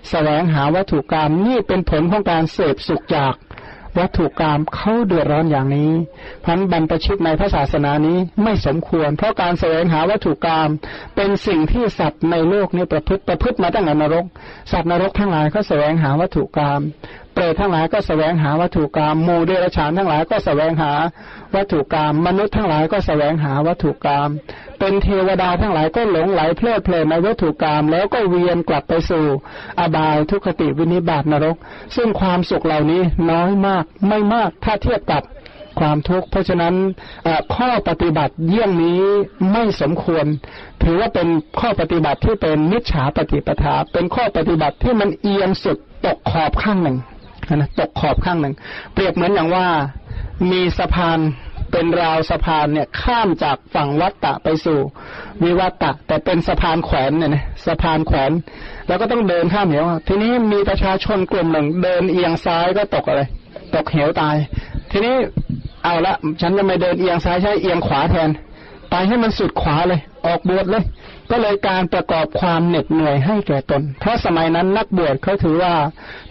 [0.10, 3.34] แสวงหาวัตถุกรรมนี่เป็นผลของการเสพสุขจาก
[4.00, 5.92] วัตถุกรรมเขาเดือดร้อนอย่างนี้
[6.46, 10.70] พันบรรพชิตในพระศาสนานี้ไม่สมควร เพราะการแสวงหาวัตถุกรรม
[11.16, 14.26] เป็นสิ่งที่สัตว์ในโลกนี้ประพฤติประพฤติมาตั้งแต่นรก
[14.72, 16.82] สัตว์นรกทั้งหลายเขาแสวงหาวัตถุกรรม
[17.34, 20.92] เปรตทั้งหลายก็แสวงหาวัตถุกรรมมูเดรฉานทั้งหลายก็แสวงหา
[21.56, 24.30] วัตถุกรรมมนุษย์ทั้งหลายก็แสวงหาวัตถุกรรม
[24.80, 29.26] เป็นเทวดาทั้งหลายก็หลงไหลเพลิดเพลินในวัตถุกรรมแล้วก็เวียนกลับไปสู่
[29.80, 31.58] อบายทุคติวินิบาตนรก
[31.96, 35.24] ซึ่งความสุขเหล่านี้น้อยมากไม่มากถ้าเทียบกับ
[35.80, 36.76] ความทุกข์เพราะฉะนั้น
[37.56, 39.02] ข้อปฏิบัติเยี่ยงนี้
[39.52, 40.26] ไม่สมควร
[40.84, 41.28] ถือว่าเป็น
[41.60, 46.98] ข้อปฏิบัติที่เป็นมิจฉาปฏิปทา เป็นข้อปฏิบัติที่มันเอียงสุดตกขอบข้างหนึ่ง
[47.56, 48.54] นะตกขอบข้างหนึ่ง
[48.94, 49.68] เปรียบเหมือนอย่างว่า
[50.52, 51.20] มีสะพาน
[51.72, 54.80] เป็นราวสะพานเนี่ยข้ามจากฝั่งวัตตะไปสู่
[55.44, 58.32] วิวัตตะ แต่เป็นสะพานแขวนเนี่ยนะสะพานแขวน
[58.88, 63.22] แล้วก็ต้องเดินข้ามเหวทีนี้มีประชาชนกลุ่มหนึ่ง เดินเอียงซ้ายก็ตกอะไร
[63.76, 64.36] ตกเหวตาย
[64.92, 65.16] ทีนี้
[65.84, 68.30] เอาละฉันจะไม่เดินเอียงซ้ายใช้เอียงขวาแทน
[68.90, 70.84] ไปให้มันสุดขวาเลย ออกบวชเลย
[71.32, 75.76] ก็เลยการประกอบความเหน็ดเหนื่อยให้แก่ตน เพราะสมัยนั้นนักบวชเขาถือว่า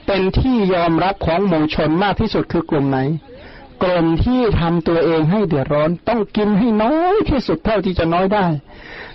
[0.07, 2.99] เป็นที่ยอมรับของหมู่ชนมากที่สุดคือกลุ่มไหน
[3.83, 8.47] กลุ่มที่ทำตัวเองให้เดือดร้อน ต้องกินให้น้อยที่สุดเท่าที่จะน้อยได้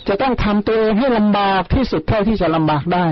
[0.08, 3.06] จะต้องทำตัวเองให้ลำบากที่สุดเท่าที่จะลำบากได้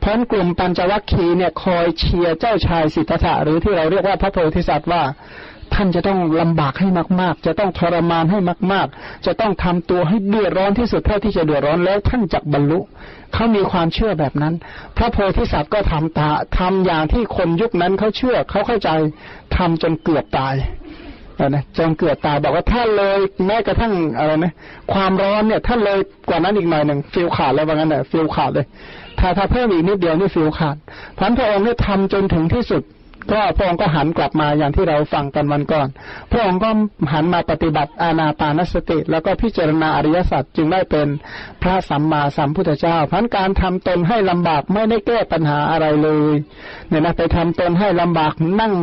[0.00, 5.02] เพราะกลุ่มปัญจวัคคีย์เนี่ยคอยเชียร์เจ้าชายสิทธัตถะหรือที่เราเรียกว่าพระโพธิสัตว์ว่า
[5.74, 6.88] ท่านจะต้องลำบากให้
[7.20, 8.38] มาก ๆ จะต้องทรมานให้
[8.72, 12.80] มาก ๆ จะต้องทำตัวให้เดือดร้อนที่สุดเท่าที่จะเดือดร้อนแล้วท่านจักบรรลุ
[13.34, 14.54] เขามีความเชื่อแบบนั้น
[14.96, 18.90] พระโพธิสัตว์ก็ทำตาทำอย่างที่คนยุคนั้นเขาเชื่อเขาเข้าใจ
[19.56, 20.54] ทำจนเกือบตาย
[21.48, 24.52] นะจนเกิดตายบอกว่าถ้าเลยแม้กระทั่งอะไรนะ
[24.92, 28.66] ความร้อนเนี่ยถ้าเลยกว่านั้นอีกหน่อยหนึ่งฟิลขาดเลยว่างั้นแหละฟิลขาดเลย
[29.18, 30.76] ถ้าถ้าเพิ่มอีกนิดเดียวนี่ฟิลขาด
[31.18, 32.82] พันพระองค์เนี่ยทำจนถึงที่สุด
[33.32, 35.88] ก็พระองค์ก็หันกลับมาอย่างที่เราฟังกันวันก่อน
[36.32, 36.70] พระองค์ก็
[37.12, 41.08] หันมาปฏิบัติอาณาปานสติ แล้วก็พิจารณาอริยสัจจึงได้เป็น
[41.62, 46.32] พระสัมมาสัมพุทธเจ้าพันการทำตนให้ลำบากไม่ได้แก้ปัญหาอะไรเลย
[46.88, 48.74] เนี่ยนะไปทำตนให้ลำบากนั่ง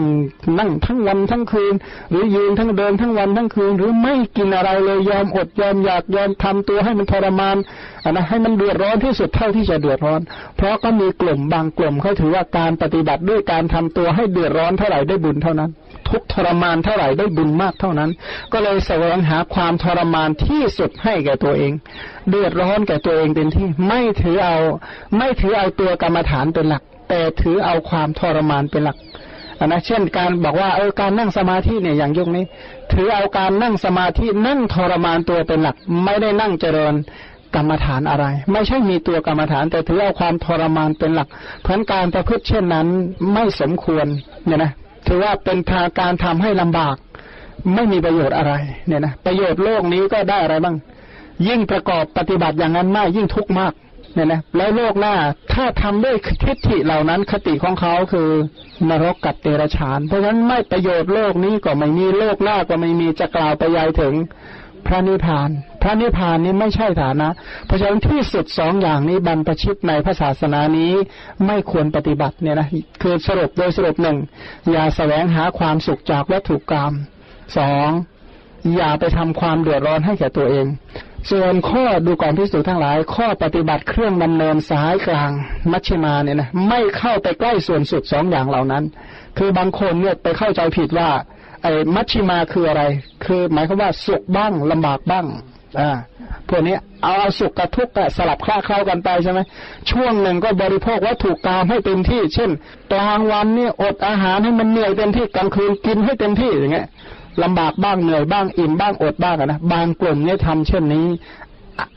[0.59, 1.73] นั่งทั้งวันทั้งคืน
[2.09, 7.57] หรือยืนทั้งเดินทั้งวันทั้งคืน หรือไม่กินอะไรเลยยอมอดยอมอยากยอมทำตัวให้มันทรมาน
[8.09, 10.21] นนะให้มันเดือดร้อนที่สุดเท่าที่จะเดือดร้อน
[10.57, 15.71] เพราะก็มีกลุ่มบางกลุ่มเขาถือว่าการปฏิบัติด้วยการทำตัวให้เดือดร้อนเท่าไหร่ได้บุญเท่านั้น
[16.09, 18.09] ทุกทรมานเท่าไหร่ได้บุญมากเท่านั้น
[18.53, 21.73] ก็เลยแสวงหาความทรมานที่สุดให้แก่ตัวเอง
[22.29, 24.57] เดือดร้อนแก่ตัวเองเป็นที่ไม่ถือเอา
[25.17, 28.97] ไม่ถือเอาตัวกรรมฐานเป็นหลัก แต่ถือเอาความทรมานเป็นหลัก
[29.59, 32.45] อันนะเช่นการบอกว่าเออการนั่งสมาธิเนี่ยอย่างยุคนี้
[32.93, 36.93] ถือเอาการนั่งสมาธินั่งทรมานตัวเป็นหลัก ไม่ได้นั่งเจริญ
[37.57, 41.27] กรรมฐานอะไร ไม่ใช่มีตัวกรรมฐาน แต่ถือเอาความทรมานเป็นหลัก
[41.63, 42.87] เพราะการประพฤติเช่นนั้น
[43.33, 44.05] ไม่สมควร
[44.45, 44.71] เนี่ยนะ
[45.07, 46.95] ถือว่าเป็นทางการทำให้ลำบาก
[47.75, 48.53] ไม่มีประโยชน์อะไร
[48.87, 50.75] เนี่ยนะประโยชน์โลกนี้ก็ได้อะไรบ้าง
[51.47, 53.73] ยิ่งประกอบปฏิบัติอย่างนั้นมากยิ่งทุกข์มาก
[54.13, 55.15] เนี่ยนะแล้วโลกหน้า
[55.53, 58.29] ถ้าทำด้วยทิฏฐิเหล่านั้นคติของเขาคือ
[58.89, 64.13] นรกกับเตระฉาน เพราะฉะนั้นไม่ประโยชน์โลกนี้ก็ไม่มีโลกหน้าก็ไม่มีจะกล่าวไปยายถึง
[64.85, 65.49] พระนิพพาน
[65.81, 67.29] พระนิพพานนี้ไม่ใช่ฐานะ
[67.65, 70.93] เพราะฉะนั้นที่สุดสองอย่างนี้บรรพชิตในพระศาสนานี้
[71.45, 72.67] ไม่ควรปฏิบัติเนี่ยนะ
[73.01, 74.17] คือสรุปโดยสรุปหนึ่ง
[74.71, 76.93] อย่าแสวงหาความสุขจากวัตถุกรรม
[77.57, 77.89] สอง
[78.75, 80.65] อย่าไปทำความเดือดร้อนให้แก่ตัวเอง
[81.31, 85.31] ส่วนข้อดูก่อนพิสูจทั้งหลาย ข้อปฏิบัติเครื่องดำเนินสายกลาง
[85.71, 88.83] มัชฌิมาเนี่ยนะไม่เข้าไปใกล้ส่วนสุดสองอย่างเหล่านั้น
[89.37, 91.09] คือบางคนเนี่ยไปเข้าใจผิดว่า
[91.63, 92.83] ไอ้มัชชิมาคืออะไร
[93.25, 95.25] คือหมายความว่าสุขบ้างลำบากบ้าง
[95.79, 95.89] อ่า
[96.49, 99.39] พวกนี้เอาเอาสุขกับทุกข์สลับคล้าเข้ากันไปใช่ไหม
[99.89, 102.51] ช่วงหนึ่งก็บริโภควัตถุกรรมให้เต็มที่ เช่น
[102.93, 106.87] กลางวันนี่อดอาหารให้มันเหนื่อยเต็มที่กลางคืนกินให้เต็มที่อย่างเงี้ย
[107.43, 111.07] ลำบากบ้างเหนื่อยบ้างอิ่มบ้างอดบ้างนะบางกลุ่มเนี่ยทำเช่นนี้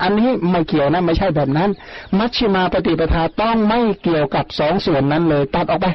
[0.02, 1.70] อันนี้ไม่เกี่ยวนะไม่ใช่แบบนั้น
[2.18, 5.86] มัชชิมาปฏิปทาต้องไม่เกี่ยวกับสองส่วนนั้นเลยตัดออกไป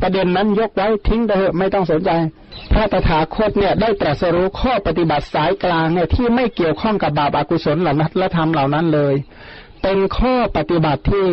[0.00, 2.10] ประเด็นนั้นยกไว้ทิ้งไปเถอะไม่ต้องสนใจ
[2.72, 9.14] พระตถาคตเนี่ยได้ตรัสรู้ข้อปฏิบัติสายกลางเนี่ยที่ไม่เกี่ยวข้องกับบาปอากุศลเหล่านั้นและธรรมเหล่านั้นเลย
[9.82, 11.26] เป็นข้อปฏิบัติที่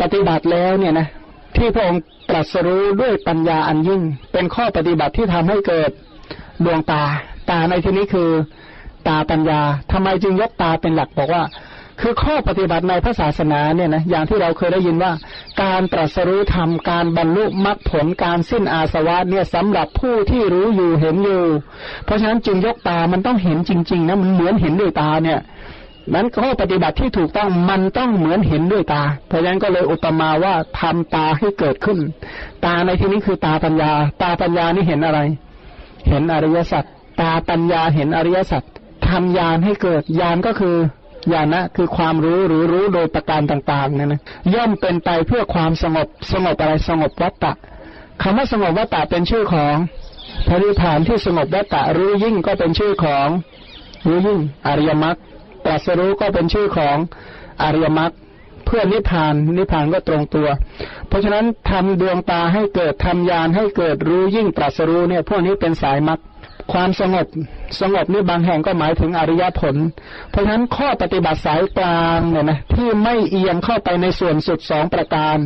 [0.00, 1.08] ปฏิบัติแล้วเนี่ยนะ
[1.56, 5.90] ที่พระองค์ตรัสรู้ด้วยปัญญาอันยิ่ง เป็นข้อปฏิบัติที่ทำให้เกิด
[6.64, 7.02] ดวงตา
[7.50, 8.30] ตาในที่นี้คือ
[9.08, 9.60] ตาปัญญา
[9.92, 11.42] ทำไมจึงยกตาเป็นหลักบอกว่า
[12.02, 15.12] คือข้อปฏิบัติในพระศาสนาเนี่ยนะอย่างที่เราเคยได้ยินว่า
[15.62, 21.44] การตรัสรู้ธรรมการบรรลุมรรคผลการสิ้นอาสวะเนี่ยสำหรับผู้ที่รู้อยู่เห็นอยู่
[22.04, 25.38] เพราะฉะนั้นจึงยกตามันต้องเห็นจริงๆนะมันเหมือนเห็นด้วยตาเนี่ย
[26.14, 31.98] นั้นข้อปฏิบัติที่ถูกต้องมันต้องเหมือนเห็นด้วยตา เพราะฉะนั้นก็เลยอุปมาว่าทำตาให้เกิดขึ้น
[32.64, 35.20] ตาในที่นี้คือตาปัญญา ตาปัญญานี่เห็นอะไร
[36.08, 36.84] เห็นอริยสัจ
[37.20, 38.62] ตาปัญญาเห็นอริยสัจ
[39.08, 40.76] ทำยานให้เกิดยานก็คือ
[41.32, 44.20] ญาณะคือความรู้หรือรู้โดยประการต่างๆเนี่ยนะ
[44.54, 47.52] ย่อมเป็นไปเพื่อความสงบสงบอะไรสงบวัตตะ
[48.22, 49.76] คำว่าสงบวัตตะเป็นชื่อของ
[50.48, 53.28] พริพานที่สงบวัตตะรู้ยิ่งก็เป็นชื่อของ
[54.06, 55.16] รู้ยิ่งอริยมรรค
[55.64, 56.96] ตรัสรู้ก็เป็นชื่อของ
[57.62, 58.12] อริยมรรค
[58.66, 60.48] เพื่อนิพพานนิพพานก็ตรงตัว
[61.08, 66.20] เพราะฉะนั้นทำดวงตาให้เกิดทำยานให้เกิดรู้ยิ่งตรัสรู้เนี่ยพวกนี้เป็นสายมรรค
[66.72, 67.26] ความสงบ
[67.80, 69.76] สงบนี่บางแห่งก็หมายถึงอริยผล
[70.30, 75.36] เพราะฉะนั้นข้อปฏิบัติสายกลางเนี่ยนะที่ไม่เอียงเข้าไปในส่วนสุดสองประการ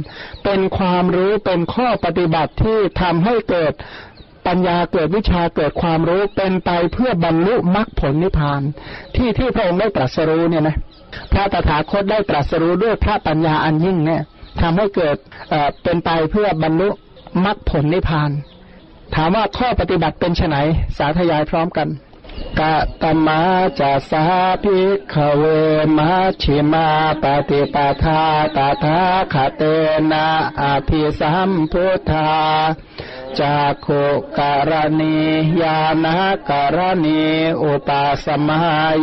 [0.44, 3.72] เป็นความรู้เป็นข้อปฏิบัติที่ทำให้เกิด
[4.46, 8.62] ปัญญาเกิดวิชาเกิดความรู้เป็นไปเพื่อบรรลุมรรคผลนิพพาน
[9.16, 10.76] ที่ที่พระองค์ได้ตรัสรู้เนี่ยนะ
[11.33, 14.22] พระตถาคตได้ตรัสรู้ด้วยพระปัญญาอันยิ่งเนี่ย
[14.61, 15.16] ทำให้เกิด
[15.50, 16.88] เอ่อเป็นไปเพื่อบรรลุ
[17.44, 18.31] มรรคผลนิพพาน
[19.14, 20.57] ถามว่าข้อปฏิบัติเป็นไน
[20.99, 21.88] สาธยายพร้อมกัน
[22.61, 23.40] กะตมา
[23.81, 24.25] จะสา
[24.62, 24.79] พิ
[25.12, 25.45] ขเว
[25.97, 26.11] มา
[26.42, 26.88] ชิมา
[27.23, 28.21] ปฏิปทา
[28.57, 28.99] ตาทา
[29.33, 29.62] คเต
[30.11, 30.27] นะ
[30.61, 32.31] อภิสัมพุทธา
[33.40, 33.88] จากโค
[34.38, 35.19] การณี
[35.62, 36.16] ยานา
[36.49, 37.23] การณี
[37.62, 38.61] อุปาสมา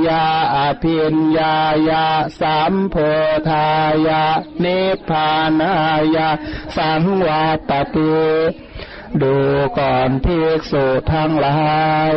[0.08, 1.56] ยาอภิญญา
[1.90, 2.06] ยา
[2.40, 2.96] สัมโพ
[3.50, 3.68] ธา
[4.08, 4.24] ยา
[4.64, 5.74] นิพานา
[6.16, 6.30] ยา
[6.76, 8.14] สังวาตติ
[9.22, 9.36] ดู
[9.80, 11.62] ก่อนภิกษุทั้งหลา
[12.10, 12.12] ย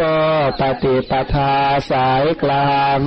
[0.00, 0.16] ก็
[0.60, 1.54] ปฏิปทา
[1.90, 2.98] สายกลาง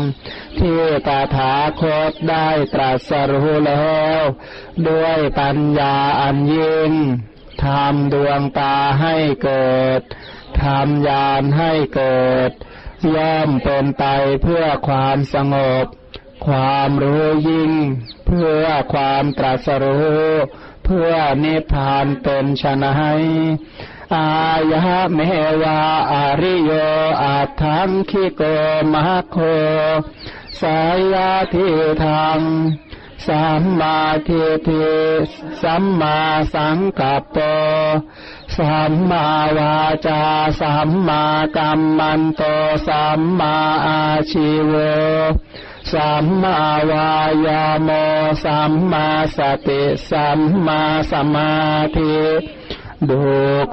[0.60, 4.22] ที่ตถาคตได้ตรัสรู้แล้ว
[4.88, 6.92] ด้วยปัญญาอันยิ่ง
[7.64, 10.02] ทำดวงตาให้เกิด
[10.64, 12.52] ทำยานให้เกิด
[13.16, 14.04] ย่อมเป็นไป
[14.44, 15.86] เพื่อความสงบ
[16.48, 17.72] ความรู้ยิ่ง
[18.26, 20.28] เพื่อความตรัสรู้
[20.90, 23.14] เพื่อนิพพานเป็นชนะให้
[24.16, 24.30] อา
[24.72, 25.20] ยะเม
[25.62, 26.72] วาอาริโย
[27.24, 28.42] อาทังคิโก
[28.94, 29.38] มะโค
[30.62, 30.80] สา
[31.14, 31.68] ยาทิ
[32.04, 32.40] ทัง
[33.28, 34.88] สัมมาทิฏฐิ
[35.62, 36.18] สัมมา
[36.54, 37.58] สังกัปปะ
[38.58, 39.26] สัมมา
[39.58, 40.24] วาจา
[40.62, 41.24] สัมมา
[41.58, 42.42] กัมมันโต
[42.88, 43.56] สัมมา
[43.88, 44.74] อาชีว
[45.94, 46.60] สัมมา
[46.92, 47.12] วา
[47.48, 47.90] ยาโม
[48.44, 51.54] สัมมาสติสัมมาสมา
[51.98, 52.18] ธิ
[53.10, 53.24] ดู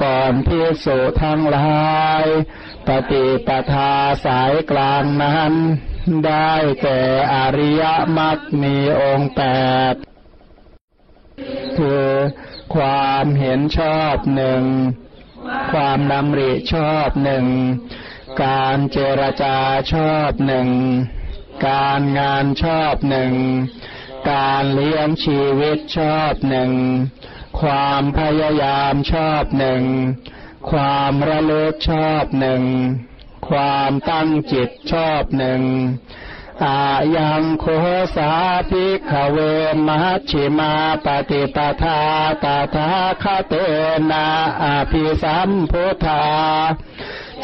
[0.03, 2.25] ก่อนพิสุทั้งหลาย
[2.87, 3.93] ปฏิปทา
[4.25, 5.55] สายกลางนั้น
[6.27, 7.01] ได้แก่
[7.35, 7.83] อริย
[8.19, 9.43] มรรคมีองค์แป
[9.93, 9.95] ด
[11.77, 12.09] คือ
[12.75, 14.63] ความเห็นชอบหนึ่ง
[15.73, 17.47] ความดำริชอบหนึ่ง
[18.43, 19.57] การเจรจา
[19.93, 20.69] ชอบหนึ่ง
[21.67, 23.35] การงานชอบหนึ่ง
[24.33, 26.73] การเลี้ยงชีวิตชอบหนึ่ง
[27.61, 29.83] ความพยายามชอบหนึ่ง
[30.71, 32.63] ความระลึกชอบหนึ่ง
[33.49, 35.63] ความตั้งจิตชอบหนึ่ง
[36.65, 36.83] อา
[37.17, 37.67] ยังโค
[38.17, 38.33] สา
[38.71, 39.39] ภิกขเว
[39.87, 42.01] มัชชิมาปฏิปทา
[42.45, 42.91] ตถา
[43.23, 43.55] คเต
[44.11, 44.27] นะ
[44.63, 46.25] อภิสัมพุทธา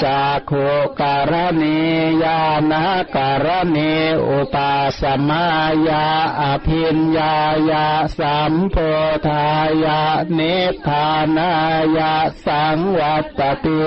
[0.05, 0.53] จากโค
[1.01, 1.79] การณี
[2.25, 2.85] ยานา
[3.17, 3.93] การณี
[4.29, 5.47] อุปาสมา
[5.89, 6.07] ยา
[6.41, 7.37] อภินญา
[7.71, 8.77] ยาสัมโพ
[9.29, 9.47] ธา
[9.85, 10.03] ยา
[10.39, 11.53] นิพพานา
[11.97, 12.15] ยา
[12.47, 13.83] สังวัตติ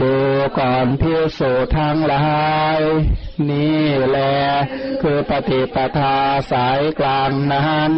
[0.00, 0.14] ดู
[0.58, 2.32] ก่อนพิสูจทั้งหลา
[2.78, 2.80] ย
[3.48, 4.36] นี่แหละ
[5.02, 6.16] คือปฏิปทา
[6.52, 7.92] สายกลางนั้น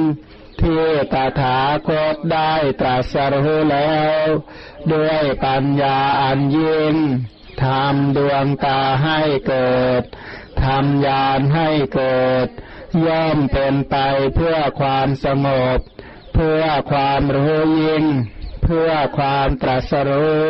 [0.62, 4.27] ที่ตถาคตได้ตรัสรู้แล้ว
[4.92, 6.97] ด้วยปัญญาอันยิ่ง
[7.64, 10.03] ทำดวงตาให้เกิด
[10.62, 12.49] ทำญาณให้เกิด
[13.07, 13.97] ย่อมเป็นไป
[14.35, 15.79] เพื่อความสงบ
[16.35, 18.05] เพื่อความรู้ยิ่ง
[18.62, 20.47] เพื่อความตรัสรู้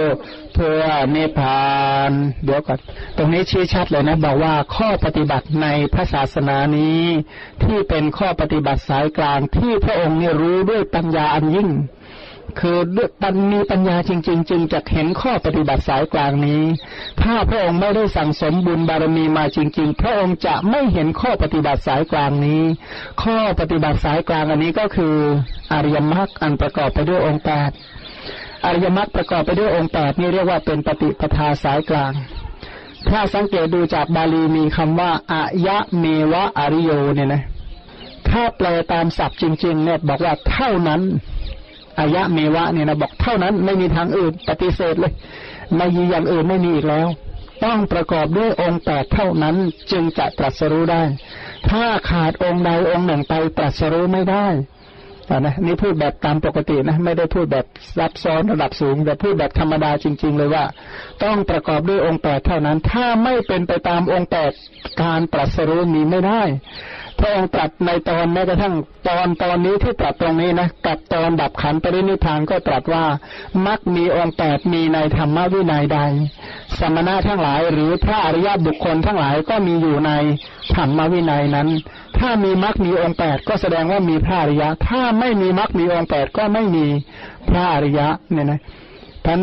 [0.59, 1.67] เพื่อนิพพา
[2.11, 2.13] น
[2.45, 2.79] เดี๋ยวก่อน
[3.17, 7.03] ตรงนี้ชี้ชัดเลยนะ บอกว่าข้อปฏิบัติในพระศาสนานี้
[7.63, 11.69] ที่เป็นข้อปฏิบัติสายกลางที่พระองค์นี่รู้ด้วยปัญญาอันยิ่ง
[12.61, 16.63] คือด้วยปัญมีปัญญาจริง ๆ จึงจะเห็นข้อปฏิบัติสายกลางนี้
[17.23, 22.63] ถ้าพระองค์ไม่ได้สั่งสมบุญบารมีมาจริง ๆ พระองค์จะไม่เห็นข้อปฏิบัติสายกลางนี้
[23.23, 25.17] ข้อปฏิบัติสายกลางอันนี้ก็คือ
[25.73, 27.71] อริยมรรคอันประกอบไปด้วยองค์แปด
[28.67, 32.13] อริยมรรคประกอบไปด้วยองค์แปดนี่เรียกว่าเป็นปฏิปทาสายกลาง
[33.09, 37.43] ถ้าสังเกตดูจากบาลีมีคำว่าอายะเมวะอริโยเนี่ยนะ
[38.29, 41.01] ถ้าแปลตามศัพท์จริง ๆ เนี่ยบอกว่าเท่านั้น
[41.99, 45.13] อายะเมวะเนี่ยนะบอกเท่านั้นไม่มีทางอื่นปฏิเสธเลย
[45.77, 47.09] ไม่มีอย่างอื่นไม่มีอีกแล้ว
[47.65, 49.57] ต้องประกอบด้วยองค์แปดเท่านั้น
[49.93, 51.03] จึงจะตรัสรู้ได้
[51.71, 54.47] ถ้าขาดองค์ใดองค์หนึ่งไปตรัสรู้ไม่ได้
[55.31, 60.65] นะนี่พูดแบบตามปกตินะไม่ได้พูดแบบซับซ้อนระดับสูง แต่พูดแบบธรรมดาจริง ๆ เลยว่า
[61.25, 64.53] ต้องประกอบด้วยองค์แปดเท่านั้น ถ้าไม่เป็นไปตามองค์แปด
[65.03, 66.43] การตรัสรู้มีไม่ได้
[67.19, 68.75] พระองค์ตรัสในตอนแม้กระทั่ง
[69.09, 73.05] ตอนตอนนี้ที่ตรัสตรงนี้นะกับตอนดับขันปรินิพานก็ตรัสว่า
[73.67, 75.99] มักมีองค์แปดมีในธรรมวินัยใด
[76.79, 80.11] สมณะทั้งหลายหรือพระอริยบุคคลทั้งหลายก็มีอยู่ใน
[80.75, 81.69] ธรรมวินัยนั้น
[82.19, 86.87] ถ้ามีมักมีองค์แปดก็แสดงว่ามีพระอริยะ ถ้าไม่มีมักมีองค์แปดก็ไม่มี
[87.49, 88.61] พระอริยะเนี่ยนะ
[89.27, 89.41] ท่าน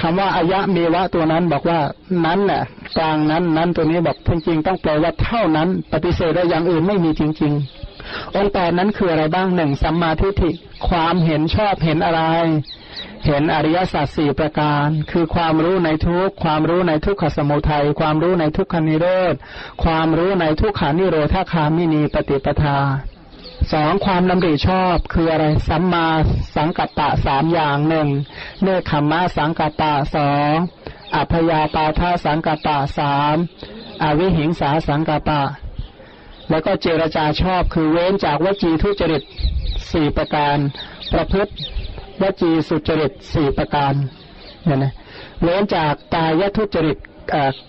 [0.00, 1.80] คำว่าอายะเมวะตัวนั้นบอกว่า
[2.24, 2.62] นั้นแหละ
[2.96, 7.52] กลางนั้นนั้นตัวนี้บอกจริงๆต้องแปลว่าเท่านั้น ปฏิเสธได้อย่างอื่นไม่มีจริง
[7.94, 10.50] ๆ องค์แปดนั้นคืออะไรบ้างหนึ่งสัมมาทิฏฐิ
[10.88, 12.22] ความเห็นชอบเห็นอะไร
[13.26, 19.34] เห็นอริยสัจสี่ประการ คือความรู้ในทุกความรู้ในทุกขสมุทัยความรู้ในทุกขานิโรธ
[19.84, 22.78] ความรู้ในทุกขานิโรธาคามินีปฏิปทา
[23.72, 26.08] สองความดำริชอบคืออะไรสัมมา
[26.56, 28.08] สังกัปปะสามอย่างหนึ่ง
[28.62, 30.54] เนคขมะสังกัปปะสอง
[31.14, 33.36] อัพยาปาทาสังกัปปะสาม
[34.02, 35.42] อวิหิงสาสังกัปปะ
[36.50, 39.22] แล้วก็เจรจาชอบคือเว้นจากวจีทุจริต
[39.90, 40.56] สี่ประการ
[41.12, 41.52] ประพฤติ
[42.22, 43.94] วจีสุจริตสี่ประการ
[44.64, 44.92] เนี่ยนะ
[45.42, 46.98] เว้นจากกายทุจริต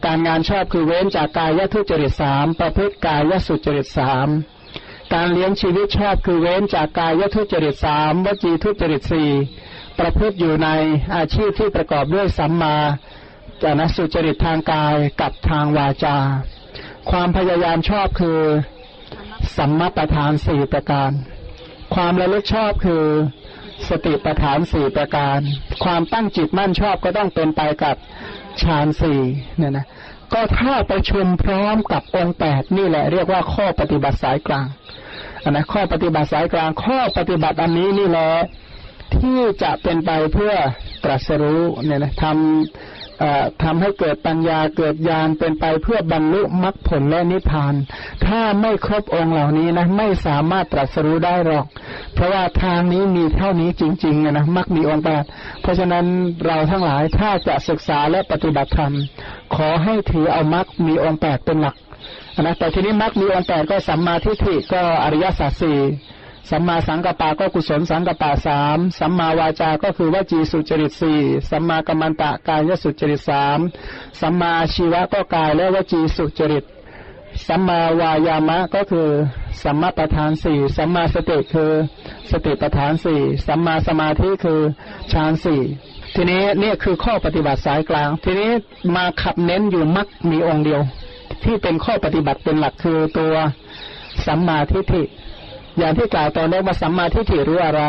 [0.05, 4.29] การงานชอบคือเว้นจากกายทุจริตสามประพฤติกายสุจริตสาม
[5.13, 9.29] การเลี้ยงชีวิตชอบคือเว้นจากกายทุจริตสามวจีทุจริตสี่
[9.99, 10.69] ประพฤติอยู่ใน
[11.15, 12.75] อาชีพที่ประกอบด้วยสัมมา
[13.63, 16.17] จานสุจริตทางกายกับทางวาจา
[17.09, 18.39] ความพยายามชอบคือ
[19.57, 21.11] สัมมาประธานสี่ประการ
[21.95, 23.05] ความระลึกชอบคือ
[23.89, 25.39] สติปัฏฐานสี่ประการ
[25.83, 27.95] ความตั้งจิตมั่นชอบก็ต้องเป็นไปกับ
[28.61, 29.19] ฌานสี่
[29.57, 29.85] เนี่ยนะ
[30.33, 34.65] ก็ถ้าประชุมพร้อมกับองค์แปดนี่แหละ เรียกว่าข้อปฏิบัติสายกลาง
[35.43, 38.31] อันนะข้อปฏิบัติสายกลาง ข้อปฏิบัติอันนี้นี่แหละ
[39.15, 40.53] ที่จะเป็นไปเพื่อ
[41.03, 42.94] ตรัสรู้เนี่ยนะทำ
[43.63, 47.73] ทำให้เกิดปัญญาเกิดญาณเป็นไปเพื่อบรรลุมรรคผลและนิพพาน
[48.25, 51.65] ถ้าไม่ครบองค์เหล่านี้นะไม่สามารถตรัสรู้ได้หรอก
[52.13, 55.23] เพราะว่าทางนี้มีเท่านี้จริงๆนะมรรคมีองค์แปด
[55.62, 56.06] เพราะฉะนั้น
[56.45, 58.93] เราทั้งหลายถ้าจะศึกษาและปฏิบัติธรรม
[59.56, 61.75] ขอให้ถือเอามรรคมีองค์แปดเป็นหลัก
[62.41, 65.80] นะแต่ทีนี้มรรคมีองค์แปดก็สัมมาทิฏฐิก็อริยสัจสี่
[66.49, 73.60] สัมมาสังกปะก็กุศลสังกปะสามสัมมาวาจาก็คือวจีสุจริตสี่สัมมากัมมันตะกายสุจริตสาม
[74.21, 76.63] สัมมาชีวะก็กายและวจีสุจริต
[77.47, 79.10] สัมมาวายามะก็คือ
[79.63, 81.71] สัมมาประธานสี่สัมมาสติคือ
[82.31, 84.62] สติประธานสี่สัมมาสมาธิคือ
[85.12, 85.62] ฌานสี่
[86.15, 88.51] ทีนี้เนี่ยคือข้อปฏิบัติสายกลาง ทีนี้
[88.95, 90.81] มาขับเน้นอยู่มักมีองค์เดียว
[91.43, 93.34] ที่เป็นข้อปฏิบัติเป็นหลักคือตัว
[94.25, 95.03] สัมมาทิฏฐิ
[95.77, 97.81] อย่างที่กล่าวตอนแรกว่าสัมมาทิฏฐิรู้อะไร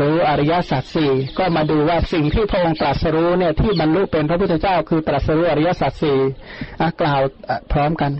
[0.00, 6.18] รู้อริยสัจสี่ก็มาดูว่าสิ่งที่พระองค์ตรัสรู้เนี่ยที่บรรลุเป็นพระพุทธเจ้าคือตรัสรู้อริยสัจสี่
[7.00, 7.20] กล่าว
[7.72, 8.12] พร้อมกัน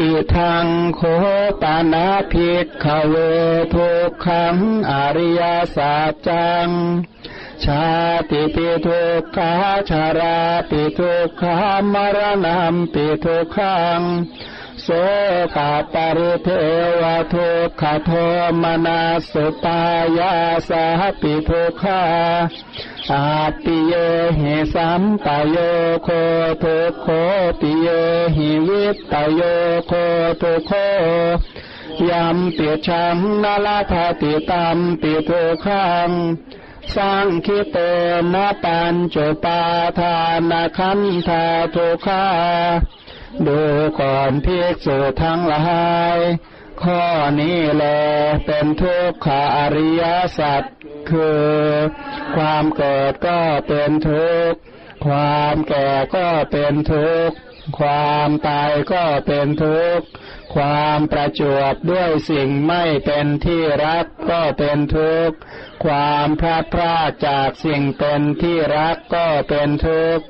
[0.00, 0.64] อีทาง
[0.96, 1.02] โค
[1.62, 3.14] ปานาภิกขเว
[3.74, 4.56] ทุกขัง
[4.90, 5.42] อริย
[5.76, 6.68] สัจจัง
[7.64, 7.86] ชา
[8.30, 9.52] ติปิทุกขา
[9.90, 10.38] ชารา
[10.70, 11.56] ปิทุกขา
[11.92, 12.58] มรณะ
[12.94, 14.00] ปิทุกขัง
[14.88, 14.92] โส
[15.56, 16.48] กาปริเท
[17.00, 18.10] วทุกขโท
[18.62, 19.80] มนาสุปา
[20.18, 20.34] ยา
[20.68, 20.84] สา
[21.20, 22.02] ปิทุขา
[23.12, 23.24] อา
[23.62, 23.92] ปิเย
[24.38, 25.56] หิสัมปโย
[26.04, 26.08] โค
[26.62, 27.06] ทุโค
[27.60, 27.88] ปิเย
[28.36, 29.40] หิวิตโย
[29.86, 29.92] โค
[30.40, 30.70] ทุโค
[32.10, 36.10] ยัมเปียชังนาลาภาติตัมปิทุขัง
[36.94, 37.76] สังคิเต
[38.32, 39.60] นะปัญจุปา
[39.98, 40.16] ทา
[40.50, 41.44] นาคันธา
[41.74, 42.24] ทุขา
[43.46, 43.60] ดู
[44.00, 45.62] ก่อนภิกษุทั้งหลา
[46.16, 46.18] ย
[46.82, 47.02] ข้อ
[47.40, 47.84] นี้แล
[48.46, 50.02] เป็นทุกขาอริย
[50.38, 50.62] สัจ
[51.10, 51.46] คือ
[52.36, 54.58] ความเกิดก็เป็นทุกข์
[55.06, 57.36] ความแก่ก็เป็นทุกข์
[57.78, 60.06] ความตายก็เป็นทุกข์
[60.54, 65.36] ความประจวบด้วยสิ่งไม่เป็นที่รักก็เป็นทุกข์
[65.84, 70.24] ความพลาดพลาดจากสิ่งเป็นที่รักก็เป็นทุกข์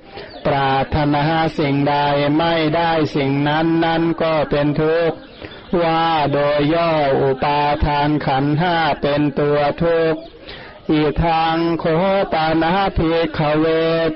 [0.47, 1.25] ปรารถนา
[1.59, 1.95] สิ่งใด
[2.39, 5.17] ไม่ได้สิ่งนั้นนั่นก็เป็นทุกข์
[5.83, 10.21] ว่าโดยย่ออุปาทานขันห้าเป็นตัวทุกข์
[10.91, 11.85] อีทางโค
[12.33, 13.65] ปานาภิกขเว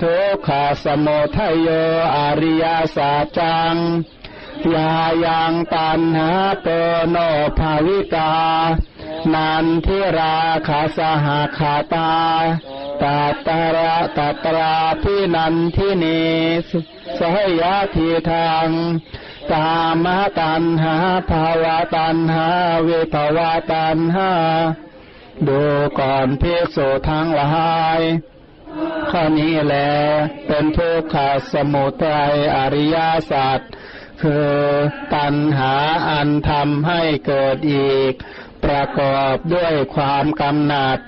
[0.03, 1.69] ทุกขาสมุทัยโย
[2.17, 2.65] อริย
[2.97, 3.77] สัจจัง
[4.75, 4.93] ยา
[5.25, 6.31] ยังตันหา
[6.63, 6.67] เป
[7.11, 7.17] โน
[7.59, 8.33] ภาวิกา
[9.35, 10.37] นันทิรา
[10.69, 12.13] ขาสหาขาตา
[13.03, 16.21] ตัตระตัตราพินันทินี
[17.19, 18.69] สหยาทีทาง
[19.53, 20.07] กาม
[20.41, 20.97] ตันหา
[21.31, 22.47] ภาวะตันหา
[22.85, 24.31] เวภาวะตันหา
[25.49, 25.63] ดู
[25.99, 28.01] ก่อนเพิกโสทั้งหลาย
[29.11, 29.91] ข้อนี้แหละ
[30.47, 31.17] เป็นทุกข
[31.53, 32.97] สมุทัยอริย
[33.31, 33.61] สัจ
[34.23, 34.55] คือ
[35.15, 35.75] ตัณหา
[36.11, 38.13] อันทำให้เกิดอีก
[38.65, 40.99] ประกอบด้วยความกำหนัด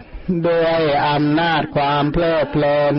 [0.46, 2.94] ด้วยอำนาจความเพลิดเพลิน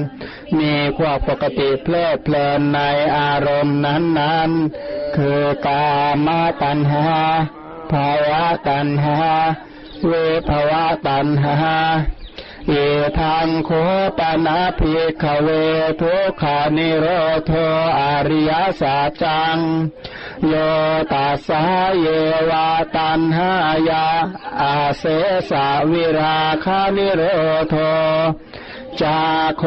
[0.60, 2.82] มีความปกติเพลิดเพลินใน
[3.18, 5.88] อารมณ์นั้นๆ คือกา
[6.26, 6.28] ม
[6.64, 7.08] ตัณหา
[7.92, 9.18] ภาวะตัณหา
[10.08, 10.14] เว
[10.50, 11.56] ภาวะตัณหา
[12.70, 12.74] เอ
[13.20, 13.72] ทังโค
[14.18, 15.50] ปนาภิกขเว
[16.02, 17.06] ทุกขานิโร
[17.46, 17.52] โท
[18.00, 19.58] อริยสัจจัง
[20.48, 20.54] โย
[21.14, 21.62] ตัสสะ
[22.00, 22.08] เย
[22.50, 23.52] วาตันหา
[23.90, 24.08] ยา
[24.62, 25.04] อาเส
[25.50, 27.22] สาวิราคานิโร
[27.70, 27.76] โท
[29.02, 29.20] จา
[29.58, 29.64] โค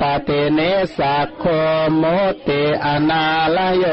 [0.00, 0.60] ปติเน
[0.96, 1.44] สักโค
[1.98, 2.04] โม
[2.46, 3.24] ติอนา
[3.56, 3.86] ลโย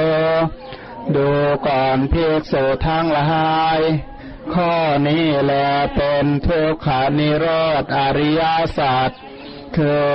[1.16, 1.30] ดู
[1.66, 2.54] ก่อนเพียกโส
[2.86, 3.28] ทั้งหลา
[3.78, 3.80] ย
[4.54, 4.74] ข้อ
[5.08, 5.54] นี้แล
[5.96, 7.46] เป็นทุกขานิโร
[7.82, 8.42] ธอริย
[8.78, 9.12] สัจ
[9.78, 10.12] คือ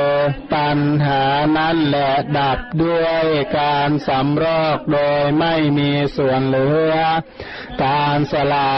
[0.55, 1.25] ปัญหา
[1.57, 3.25] นั้นแหละดับด้วย
[3.59, 6.94] การสำรอกโดยไม่มีส่วนเหลือ
[7.85, 8.72] การสละ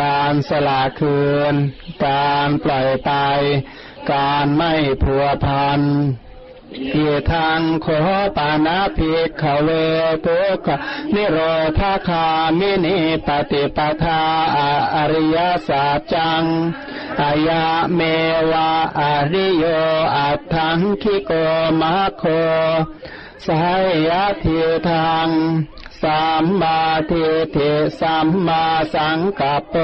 [0.00, 1.20] การสละคื
[1.52, 1.54] น
[2.08, 3.12] การปล่อยไป
[4.12, 5.80] การไม่ผัวพัน
[6.78, 7.86] อีทางโค
[8.36, 9.68] ปานาภิกขเว
[10.26, 10.66] ทุก
[11.14, 11.36] นิโร
[11.78, 12.26] ธาคา
[12.58, 12.96] มินิ
[13.26, 14.20] ปฏิปทา
[14.94, 16.44] อริยสัจจัง
[17.20, 17.64] อายะ
[17.94, 18.00] เม
[18.50, 19.02] วะอ
[19.32, 19.64] ริโย
[20.16, 21.30] อัตถังคิโก
[21.80, 22.24] มะโค
[23.46, 24.58] สายยะทิ
[24.90, 25.28] ทาง
[26.02, 28.64] สัมมาทิฏฐิสัมมา
[28.94, 29.74] สังกัปป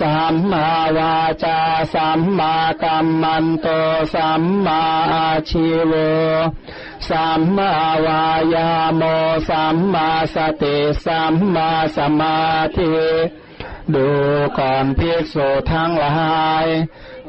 [0.00, 1.58] สัมมาวาจา
[1.94, 3.66] สัมมากัมมันโต
[4.14, 4.82] สัมมา
[5.12, 5.92] อาชิว
[7.08, 7.72] สัมมา
[8.06, 8.24] วา
[8.54, 9.02] ยาโม
[9.48, 12.38] สัมมาสติสัมมาสมา
[12.76, 12.94] ธิ
[13.94, 14.08] ดู
[14.58, 16.66] ก่อนภิกษุทั้งหลาย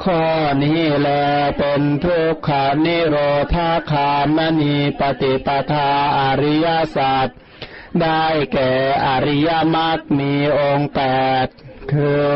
[0.03, 0.21] ข้อ
[0.63, 1.09] นี้แล
[1.57, 3.15] เป็นทุกขานิโร
[3.53, 7.27] ธาคามณีปฏิปทาอริยสัจ
[8.03, 8.71] ได้แก่
[9.05, 11.01] อริยมรรคมีองค์แป
[11.45, 11.47] ด
[11.91, 12.27] คือ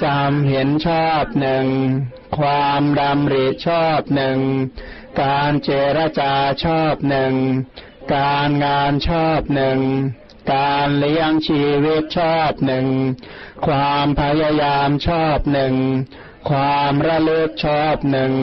[0.00, 1.66] สามเห็นชอบหนึ่ง
[2.38, 4.38] ความดำริชอบหนึ่ง
[5.22, 7.34] การเจรจาชอบหนึ่ง
[8.14, 9.80] การงานชอบหนึ่ง
[10.54, 12.86] การเลี้ยงชีวิตชอบหนึ่ง
[13.66, 15.74] ความพยายามชอบหนึ่ง
[16.50, 18.34] ความระลึกชอบหนึ่ง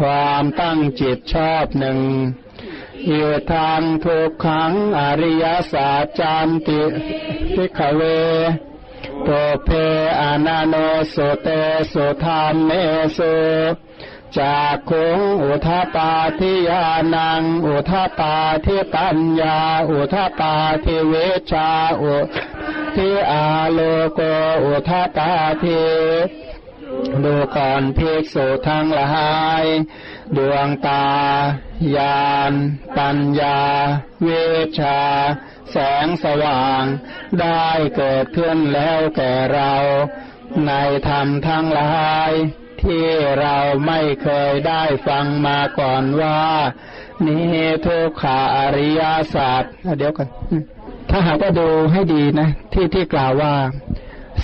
[0.00, 1.98] ความตั้งจิตชอบหนึ่ง
[3.08, 3.20] อิ
[3.52, 6.82] ทางทุกขังอริยสัจามติ
[7.54, 8.00] พิขเว
[9.24, 9.28] โต
[9.64, 9.68] เพ
[10.20, 10.74] อานาโน
[11.14, 11.48] สุเต
[11.92, 12.70] สุธรรมเม
[13.16, 13.34] สุ
[14.38, 18.34] จากคุงอุทาปาทิยานัง อุทาปา
[18.64, 19.58] ทิปัญญา
[19.90, 21.14] อุทาปาทิเว
[21.50, 21.70] ชา
[22.02, 22.16] อุ
[22.96, 23.78] ทิอาโล
[24.14, 24.20] โก
[24.64, 25.30] อุทาปา
[25.62, 25.82] ทิ
[27.24, 29.14] ดูก่อนภิกษุทั้งหลา
[29.62, 29.64] ย
[30.36, 31.06] ดวงตา
[31.96, 32.52] ญาณ
[32.98, 33.60] ปัญญา
[34.22, 34.28] เว
[34.78, 35.00] ชา
[35.70, 36.82] แสงสว่าง
[37.40, 39.72] ได้เกิดขึ้นแล้วแก่เรา
[40.66, 40.72] ใน
[41.08, 42.30] ธรรมทั้งหลาย
[42.82, 43.04] ที่
[43.40, 43.56] เรา
[43.86, 46.40] ไม่เคยได้ฟังมาก่อนว่า
[47.26, 49.00] นี่ทุกขาอริย
[49.34, 50.28] ศาสัจเดี๋ยวกัน
[51.10, 53.54] ถ้าหากว่าดูให้ดีนะ ที่ที่กล่าวว่า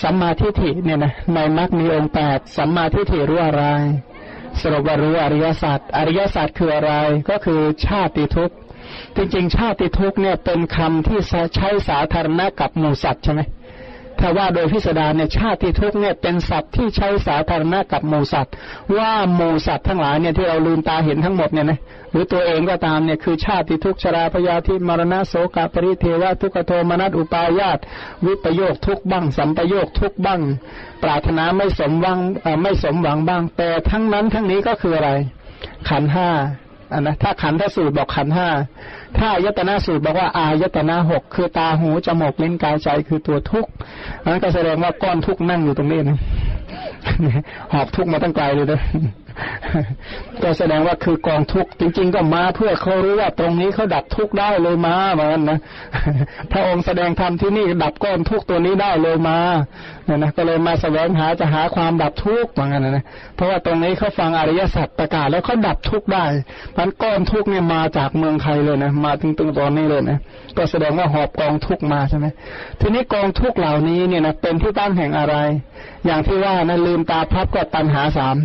[0.03, 3.65] สัมมาทิฏฐิเนี่ยนะในมรรคมีองค์แปดสัมมาทิฏฐิรู้อะไร
[4.63, 6.93] สรุปว่ารู้อริยสัจอริยสัจคืออะไร
[7.31, 8.57] ก็คือชาติทุกข์
[9.17, 11.19] จริงๆ ชาติทุกข์เนี่ยเป็นคำที่
[11.57, 13.41] ใช้สาธารณะกับหมู่สัตว์ใช่ไหม
[14.21, 18.55] ถ้าว่าโดยพิสดารเนี่ยชาติทุกเนี่ยเป็นศัพท์ที่ใช้สาธารณะกับหมูสัตว์
[18.97, 21.79] ว่าหมูสัตว์ทั้งหลายเนี่ยที่เราลืมตาเห็นทั้งหมดเนี่ยนะ
[22.11, 27.79] หรือตัวเองก็ตามเนี่ยคือชาติทุกชราพยาธิมรณะโสกปริเทวทุกโทมนัสอุปายาต
[28.27, 30.41] วิปโยคทุกบ้าง สัมปโยคทุกบ้าง
[31.03, 32.19] ปรารถนาไม่สมหวัง
[32.63, 35.11] ไม่สมหวังบ้าง แต่ทั้งนั้นทั้งนี้ก็คืออะไร
[35.89, 36.29] ขันห้า
[36.93, 38.49] อันนะถ้าขันธสูตรบอกขันห้า
[39.19, 43.71] ถ้าอายตนะสูตรบอกว่าอายตนะหกคือตาหูจมูกลิ้นกายใจคือตัวทุกข์
[44.27, 46.19] นั้นก็แสดงว่าก้อนทุกข์นั่งอยู่ตรงนี้นะ
[47.73, 48.81] หอบทุกข์มาตั้งไกลเลยนะ
[50.43, 55.59] ก็แสดงว่าคือกองทุกข์จริง ๆ ก็มาเพื่อเขารู้ว่าตรงนี้เขาดับทุกข์ได้เลยมาเหมือนนะ
[56.53, 59.39] พระองค์แสดงธรรมที่นี่ดับก้อนทุกข์ตัวนี้ได้เลยมา
[60.07, 63.05] เนี่ยนะก็เลยมาแสวงหาจะหาความดับทุกข์เหมือนกันนะ
[63.37, 66.25] เพราะว่าตรงนี้เขาฟังอริยสัจประกาศแล้วเขาดับทุกข์ได้
[66.79, 70.19] มันก้อนทุกข์เนี่ยมาจากเมืองไทยเลยนะมาถึงตรงตอนนี้เลยนะ
[70.57, 72.27] ก็แสดงว่าหอบกองทุกข์มาใช่ไหม
[72.81, 75.37] ทีนี้กองทุกข์เหล่านี้เนี่ยนะเป็นที่ตั้งแห่งอะไร
[76.07, 78.37] อย่างที่ว่านะลืมตาพับก็ตันหาสาม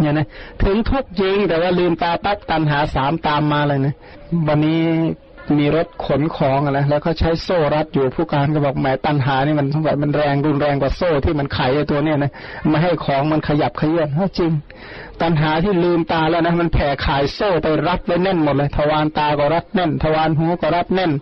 [0.00, 0.26] เนี่ยนะ
[0.62, 3.94] ถึงทุกจริงแต่ว่าลืมตาปั๊บตันหาสามตามมาเลยนะ
[4.48, 4.80] วันนี้
[5.58, 12.32] มีรถขนของอะไรแล้วเขาใช้โซ่รัดอยู่ผู้การก็บอกแหมตันหานี่มันสงสัยมันแรงรุนแรงกว่าโซ่ที่มันไขไอ้ตัวเนี้ยนะ
[12.72, 14.52] มาให้ของมันขยับขยื่นจริง
[15.22, 21.12] ตันหาที่ลืมตาแล้วนะมันแผ่ขายโซ่ไปรัดไว้แน่นหมดเลยทวารตาก็รัดแน่น ทวารหูก็รัดแน่น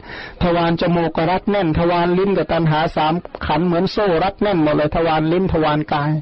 [0.43, 3.15] ทวารจมูกก็รัดแน่น ทวารลิ้นกับตันหาสาม
[3.47, 6.13] ขันเหมือนโซ่รัดแน่นหมดเลยทวารลิ้นทวารกาย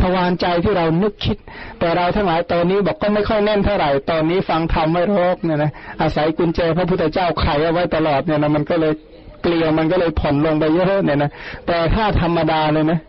[0.00, 1.38] ทวารใจที่เรานึกคิด
[1.78, 5.70] แต่เราทั้งหลายตอนนี้บอกก็ไม่ค่อยแน่นเท่าไหร่ตอนนี้ฟังธรรมไม่รกเนี่ยนะ
[6.00, 8.92] อาศัยกุญแจพระพุทธเจ้าไขเอาไว้ตลอดเนี่ยนะมันก็เลย
[9.42, 11.30] เกลียวมันก็เลยผ่อนลงไปเยอะเนี่ยนะ
[11.66, 13.00] แต่ถ้าธรรมดาเลยนะ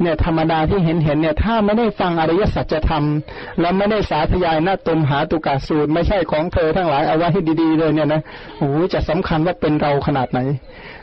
[0.00, 3.04] เนี่ยธรรมดาที่เห็นเห็นเนี่ยถ้าไม่ได้ฟังอริยสัจธรรม
[3.60, 8.22] แล้วไม่ได้สาธยายหน้าตมหาตุกาสูตร ไม่ใช่ของเธอทั้งหลายเอาไว้ให้ดีๆเลยเนี่ยนะ
[8.58, 10.40] โอ้จะสำคัญว่าเป็นเราขนาดไหน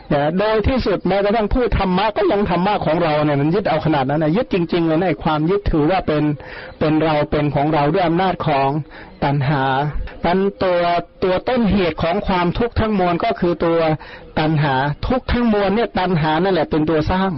[0.09, 6.23] เนี่ยโดยที่สุดแม้กระทั่งพูดธรรมะก็ยังธรรมะของเราเนี่ยมันยึดเอาขนาดนั้นนะยึดจริงๆเลยในความยึดถือว่าเป็น
[6.79, 8.69] เป็นเราเป็นของเราด้วยอำนาจของ
[9.23, 9.63] ตัณหา
[10.25, 10.79] ตันตัว
[11.23, 13.79] ตัวต้นเหตุของความทุกข์ทั้งมวลก็คือตัว
[14.39, 14.75] ตัณหา
[15.07, 17.31] ทุกข์ทั้งมวลเนี่ยตัณหานั่นแหละเป็นตัวสร้าง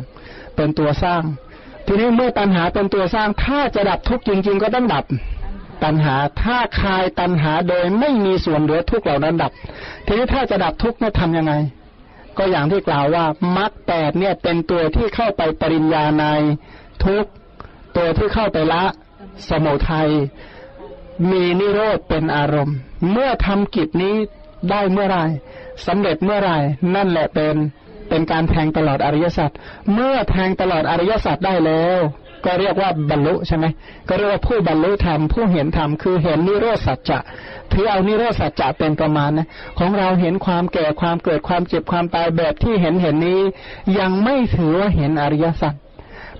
[0.55, 1.23] เป็นตัวสร้าง
[1.85, 5.05] ทีนี้เมื่อตัณหาเป็นตัวสร้าง ถ้าจะดับทุกข์จริง ๆ ก็ต้องดับ
[5.83, 9.51] ตัณหาถ้าคลายตัณหาโดยไม่มีส่วนเหลือทุกเหล่านั้นดับ
[10.05, 11.53] ทีนี้ถ้าจะดับทุกข์เนี่ยทำยังไง
[12.37, 13.25] ก็อย่างที่กล่าวว่า
[13.57, 16.25] มรรคแปดเนี่ยเป็นตัวที่เข้าไปปริญญาใน
[17.05, 17.25] ทุก
[17.95, 18.83] ตัวที่เข้าไปละ
[19.49, 20.09] สมุทัย
[21.31, 22.77] มีนิโรธเป็นอารมณ์
[23.11, 24.15] เมื่อทำกิจนี้
[24.69, 25.19] ได้เมื่อไร
[25.85, 26.51] สำเร็จเมื่อไร
[26.95, 27.55] นั่นแหละเป็น
[28.09, 29.49] เป็นการแทงตลอดอริยสัจ
[29.93, 32.01] เมื่อแทงตลอดอริยสัจได้แล้ว
[32.45, 33.65] ก็เรียกว่าบรรลุใช่ไหม
[34.09, 37.19] ก็เรียกว่าผู้บรรลุธรรมผู้เห็นธรรมคือเห็นนิโรธสัจจะ
[37.71, 39.47] ถือเอานิโรธสัจจะเป็นประมาณนะ
[39.79, 43.41] ของเราเห็นความแก่ความเกิดความเจ็บความตายแบบที่เห็นเห็นนี้
[43.99, 45.73] ยังไม่ถือว่าเห็นอริยสัจ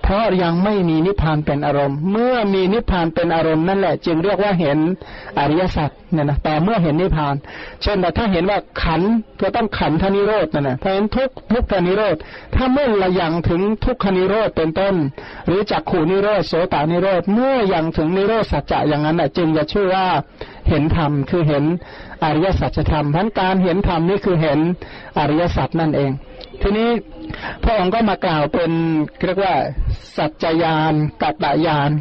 [0.07, 4.77] เพราะยังไม่มีนิพพานเป็นอารมณ์ เมื่อมีนิพพานเป็นอารมณ์นั่นแหละ จึงเรียกว่าเห็น
[5.39, 7.35] อริยสัจเนี่ยนะแต่เมื่อเห็นนิพพาน
[7.81, 9.01] เช่นถ้าเห็นว่าขัน
[9.41, 12.15] ก็ต้องขันธนิโรธนั่นนะถ้าเห็นทุกทุกขนิโรธ
[12.55, 14.95] ถ้าเมื่อระยังถึงทุกขนิโรธเป็นต้น
[15.47, 20.05] หรือจักขูนิโรธโสตานิโรธเมื่อยังถึงนิโรธสัจจะอย่างนั้นแหละจึงจะชื่อว่า
[20.69, 21.63] เห็นธรรมคือเห็น
[22.23, 24.59] อริยสัจธรรมพันการเห็นธรรมนี่คือเห็น
[25.19, 26.11] อริยสัจนั่นเอง
[26.61, 26.89] ทีนี้
[27.63, 28.71] พระองค์ก็มากล่าวเป็น
[29.25, 29.55] เรียกว่า
[30.17, 31.91] สัจจยานกัตตายาน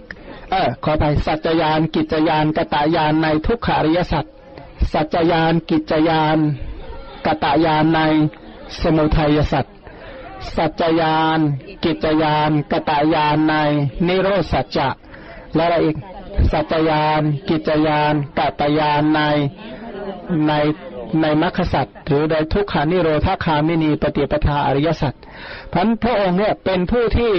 [0.51, 4.25] เออขอไปสัจจยาน กิจยานกัตตายานในทุกขาริยสัจ
[4.93, 6.39] สัจจยาน กิจยาน
[7.27, 8.01] กัตตายานใน
[8.81, 9.67] สมุทัยสัจ
[10.57, 11.39] สัจจยาน
[11.85, 13.55] กิจยานกตายานใน
[14.07, 14.89] นิโรสัจจะ
[15.55, 15.97] และอะไรอีก
[16.53, 19.21] สัจยาน กิจยานกตายานใน
[20.49, 20.53] ใน
[21.23, 25.15] ในมรรคสัตว์หรือในทุกขานิโรธาคามินีปฏิปทาอริยสัจ
[25.73, 27.33] พันพระองค์เนี่ยเป็นผู้ที่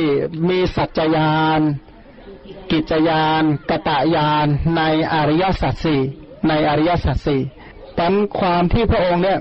[0.49, 1.61] มีสัจญาน
[2.71, 4.47] กิจยาน กตายาน
[4.77, 4.81] ใน
[5.13, 6.01] อริยสัจสี่
[6.47, 7.41] ในอริยสัจสี่
[7.97, 9.39] ปันความที่พระองค์เนี่ย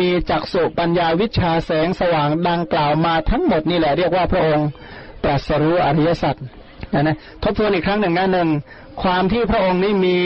[0.00, 4.68] มีจักสุปัญญาวิชาแสงสว่างดังกล่าวมาทั้งหมดนี่แหละเรียกว่าพระองค์
[5.24, 6.36] ตรัสรู้อริยสัจ
[6.92, 8.48] นะนะทบทวนอีกครั้งหนึ่งนะหนึ่ง
[9.02, 10.20] ความที่พระองค์นี้มี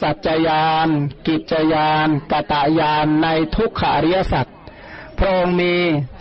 [0.00, 0.88] สัจจยาน
[1.28, 4.46] กิจยานกตายานในทุกขาริยสัจ
[5.18, 5.74] พระองค์มี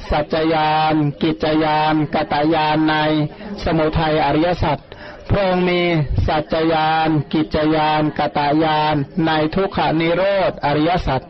[0.10, 0.94] สัจจยาน
[1.24, 2.96] กิจยานกตายานใน
[3.64, 4.78] สมุทัยอริยสัจ
[5.30, 5.82] พระองค์มี
[6.28, 8.96] สัจจยาน กิจยานกตายาน
[9.26, 11.22] ในทุกขานิโรธอริยสัจ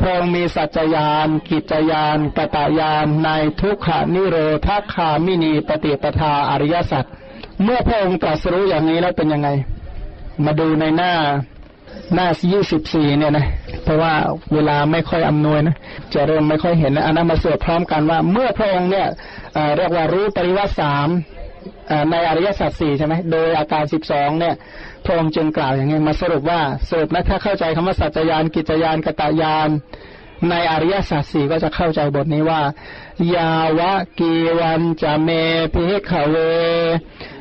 [0.00, 7.04] พระองค์มีสัจจยาน กิจยานกตายานในทุกขานิโรธาคามินีปฏิปทาอริยสัจ
[7.62, 9.50] เมื่อพระองค์ตรัสรู้อย่างนี้แล้วเป็นยังไง
[10.46, 11.12] มาดูในหน้า
[12.14, 13.46] หน้ายี่สิบสี่เนี่ยนะ
[13.84, 14.12] เพราะว่า
[14.54, 15.76] เวลาไม่ค่อยอำนวยนะ
[16.14, 19.06] จะเริ่มไม่ค่อยเห็นนะอันนั้นมาสวดพร้อมกันว่า เมื่อพระองค์เนี่ย
[19.76, 21.08] เรียกว่ารู้ปริวัติสาม
[22.10, 24.54] ในอริยสัจสี่ใช่ไหมโดยอาการสิบสองเนี่ย
[25.04, 29.68] พระองค์จึงกล่าวอย่างนี้มาสรุปว่าสรุปนะถ้าเข้าใจคำว่าสัจจยานกิจยานกตายาน
[30.50, 32.60] ในอริยสัจสี่ก็จะเข้าใจบทนี้ว่า
[33.34, 35.28] ยาวะกีวันจะเม
[35.74, 36.36] พิขเว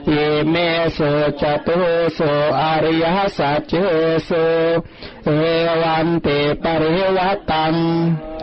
[0.07, 0.15] เย
[0.49, 0.55] เม
[0.93, 0.99] โส
[1.41, 1.77] จตุ
[2.13, 2.19] โส
[2.59, 3.05] อริย
[3.37, 3.73] สัจเจ
[4.25, 4.31] โส
[5.25, 5.29] เอ
[5.81, 6.27] วันเต
[6.63, 7.75] ปริวัตัง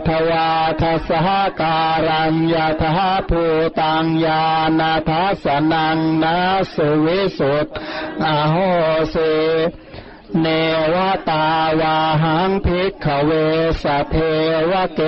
[0.07, 0.49] ทวา
[0.81, 1.27] ทัสห
[1.59, 1.77] กา
[2.07, 2.83] รังยาท
[3.29, 3.43] ภู
[3.79, 4.43] ตังยา
[4.79, 6.35] นาทัสนังนา
[6.73, 7.67] สุวิสุต
[8.23, 8.55] อโห
[9.11, 9.15] เส
[10.41, 10.47] เน
[10.93, 10.95] ว
[11.29, 11.45] ตา
[11.79, 13.31] วาหังพิกขเว
[13.83, 14.15] สเท
[14.71, 15.01] วเก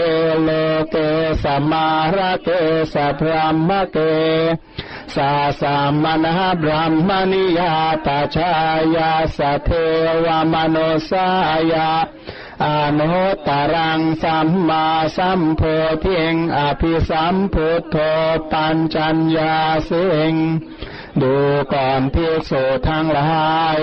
[0.44, 0.50] โล
[0.92, 0.96] เก
[1.44, 2.50] สมาระเก
[2.94, 3.98] สพรหมเก
[5.16, 7.74] สาสามนหบรมมณิยา
[8.06, 8.52] ตาชา
[8.96, 9.70] ยาสเท
[10.26, 10.78] วมโน
[11.10, 11.28] สา
[11.74, 11.92] ยา
[12.66, 12.68] อ
[13.00, 14.86] นุตรังสัมมา
[15.18, 15.62] สัมโพ
[16.06, 17.96] ธิงอภิสัมพุทโธ
[18.52, 19.56] ปัญจัญญา
[19.90, 20.34] สิง
[21.22, 21.36] ดู
[21.74, 23.78] ก่อนพิสุทั้งหลาย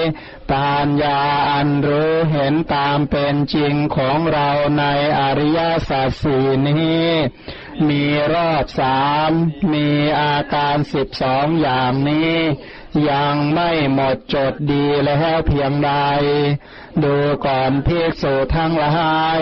[0.51, 1.21] ปัญญา
[1.51, 4.85] อันรู้เห็นตามเป็นจริงของเราใน
[5.21, 7.09] อริยสัจสี่นี้
[7.89, 9.31] มีรอบสาม
[9.73, 9.89] มี
[10.21, 12.37] อาการสิบสองอย่างนี้
[13.11, 15.93] ยังไม่หมดจดดีแล้วเพียงใด
[17.03, 17.17] ดู
[17.47, 19.41] ก่อนพิสูทั้งหลาย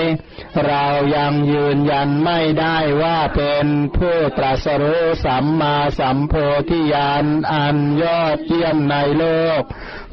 [0.67, 0.85] เรา
[1.17, 6.35] ยังยืนยันไม่ได้ว่าเป็นผู้ตรัสรู้สัมมาสัมโพ
[6.71, 9.25] ธิญาณอันยอดเยี่ยมในโล
[9.61, 9.63] ก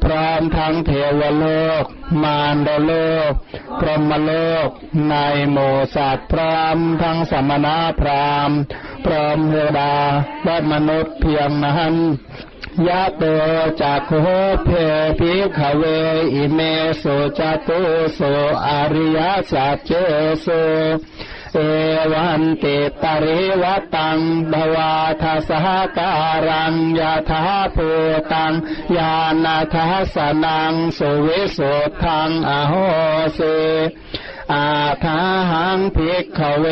[0.04, 1.46] พร้อมทั้งเทวโล
[1.82, 1.84] ก
[2.22, 2.92] มารดโล
[3.30, 3.32] ก
[3.80, 4.32] พรหมโล
[4.66, 4.68] ก
[5.10, 5.16] ใน
[5.50, 5.58] โม
[5.94, 8.50] สัตพร้อมทั้งสมณะพราม
[9.06, 9.94] พร้อมเทวดา
[10.44, 11.94] และมนุษย์เพียงนั้น
[12.88, 13.22] ยะเต
[13.80, 14.26] จักโห
[14.64, 14.68] เพ
[15.18, 15.82] พิขเว
[16.34, 16.60] อิเม
[17.02, 17.80] สุจตุ
[18.14, 18.20] โส
[18.66, 19.18] อริย
[19.50, 19.90] สัจเจ
[20.40, 20.46] โส
[21.54, 21.58] เอ
[22.12, 24.18] วันติปริวัตัง
[24.52, 25.66] บวาทสห
[25.96, 26.10] กา
[26.48, 27.42] รังยาทา
[27.74, 27.88] ภู
[28.32, 28.52] ตัง
[28.96, 29.14] ยา
[29.44, 32.74] นาทัสนังสุวิสุทังอโห
[33.34, 33.40] เส
[34.52, 34.68] อา
[35.04, 35.20] ทา
[35.50, 36.64] หังภิกขเว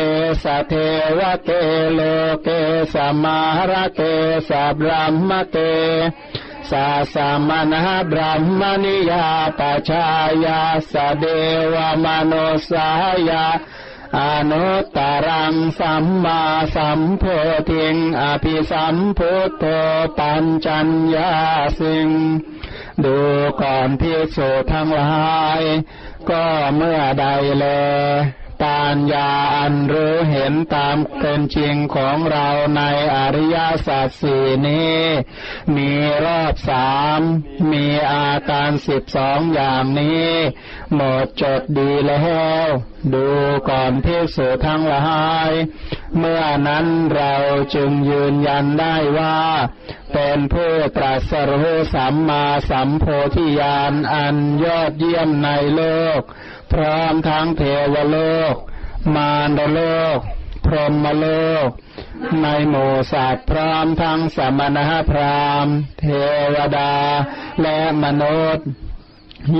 [0.43, 0.73] สเท
[1.17, 1.49] วเก
[1.93, 1.99] โล
[2.43, 2.49] เก
[2.93, 4.01] สมาระเก
[4.49, 5.57] สับรมมเก
[6.69, 9.27] สาสามนะบรมมณิยา
[9.59, 10.05] ปชา
[10.45, 10.61] ยา
[10.91, 11.25] สเด
[11.73, 12.33] วมโน
[12.69, 12.89] สา
[13.29, 13.45] ยา
[14.17, 14.21] อ
[14.51, 16.41] นุตตรังสัมมา
[16.75, 17.23] สัมโพ
[17.69, 19.65] ธิงอภิสัมพุทโธ
[20.17, 21.31] ปัญจัญญา
[21.79, 22.09] สิง
[23.03, 23.17] ดู
[23.61, 25.61] ก่อนพิสูจทั้งหลาย
[26.29, 27.25] ก็เมื่อใด
[27.57, 27.65] แล
[28.63, 32.81] ปัญญาอันรู้เห็นตามเป็นจริงของเราใน
[33.15, 33.57] อริย
[33.87, 34.99] สัจสี่นี้
[35.75, 35.91] มี
[36.25, 37.21] รอบสาม
[37.71, 40.29] มีอาการสิบสองอย่างนี้
[40.95, 42.17] หมดจดดีแล้
[42.63, 42.67] ว
[43.13, 43.27] ดู
[43.69, 45.51] ก่อนพิสูจทั้งหลาย
[46.17, 47.35] เมื่อนั้นเรา
[47.75, 49.37] จึงยืนยันได้ว่า
[50.13, 53.05] เป็นผู้ตรัสรู้สัมมาสัมโพ
[53.35, 55.83] ธิญาณอันยอดเยี่ยมในโล
[56.19, 56.21] ก
[56.71, 57.61] พร้อมทั้งเท
[57.93, 58.17] วโล
[58.53, 58.55] ก
[59.15, 59.81] มารโล
[60.17, 60.19] ก
[60.65, 61.27] พรหมโล
[61.67, 61.69] ก
[62.41, 66.05] ในหมู่สัตว์พร้อมทั้งสมณะพราหมณ์ เท
[66.53, 66.95] วดา
[67.61, 68.67] และมนุษย์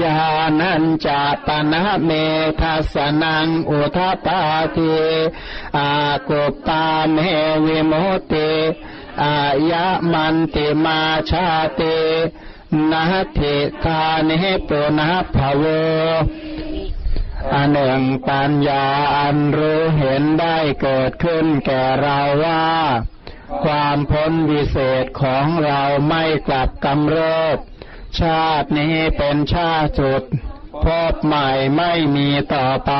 [0.04, 0.18] ยา
[0.60, 2.12] นันจะปนะเม
[2.62, 4.40] ทัสนังอุทปา
[4.76, 4.94] ทิ
[5.78, 5.92] อา
[6.30, 7.18] กุปาเม
[7.66, 7.94] วิโม
[8.32, 8.52] ติ
[9.22, 9.42] อา
[9.72, 11.02] ยะมันติมา
[11.32, 11.50] ชา
[11.80, 11.98] ติ
[12.92, 13.04] นา
[13.40, 15.64] ทิทานิปุนะภโว
[17.54, 22.66] อันหนึ่งปัญญาอันรู้เห็นได้เกิดขึ้นแก่เราว่า
[23.64, 27.58] ความพ้นวิเศษของเราไม่กลับกำเริบ
[28.20, 30.24] ชาตินี้เป็นชาติจุด
[30.84, 32.94] พบใหม่ไม่มีต่อไป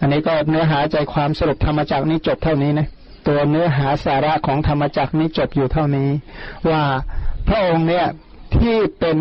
[0.00, 2.88] อันนี้ก็เนื้อหาใจความสรุปธรรมจักนี้จบเท่านี้นะ
[3.26, 6.10] ตัวเนื้อหาสาระของธรรมจักนี้จบอยู่เท่านี้
[6.70, 6.82] ว่า
[7.48, 8.06] พระองค์เนี่ย
[8.56, 9.16] ที่เป็น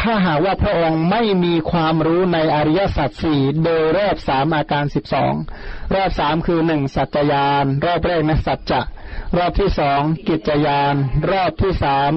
[0.00, 5.32] ถ้าหากว่าพระองค์ไม่มีความรู้ในอริยสัจสี่โดยรอบสามอาการสิบสอง
[5.94, 8.80] รอบสามคือหนึ่งสัจจยาน รอบแรกนะสัจจะ
[9.36, 10.94] รอบที่สองกิจยาน
[11.30, 12.12] รอบที่สาม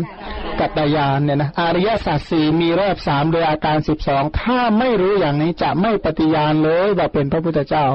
[0.60, 7.86] กัตยานเนี่ยนะอริยสัจสี่มีรอบสามโดยอาการสิบสองถ้าไม่รู้อย่างนี้จะไม่ปฏิญาณเลยว่าเป็นพระพุทธเจ้า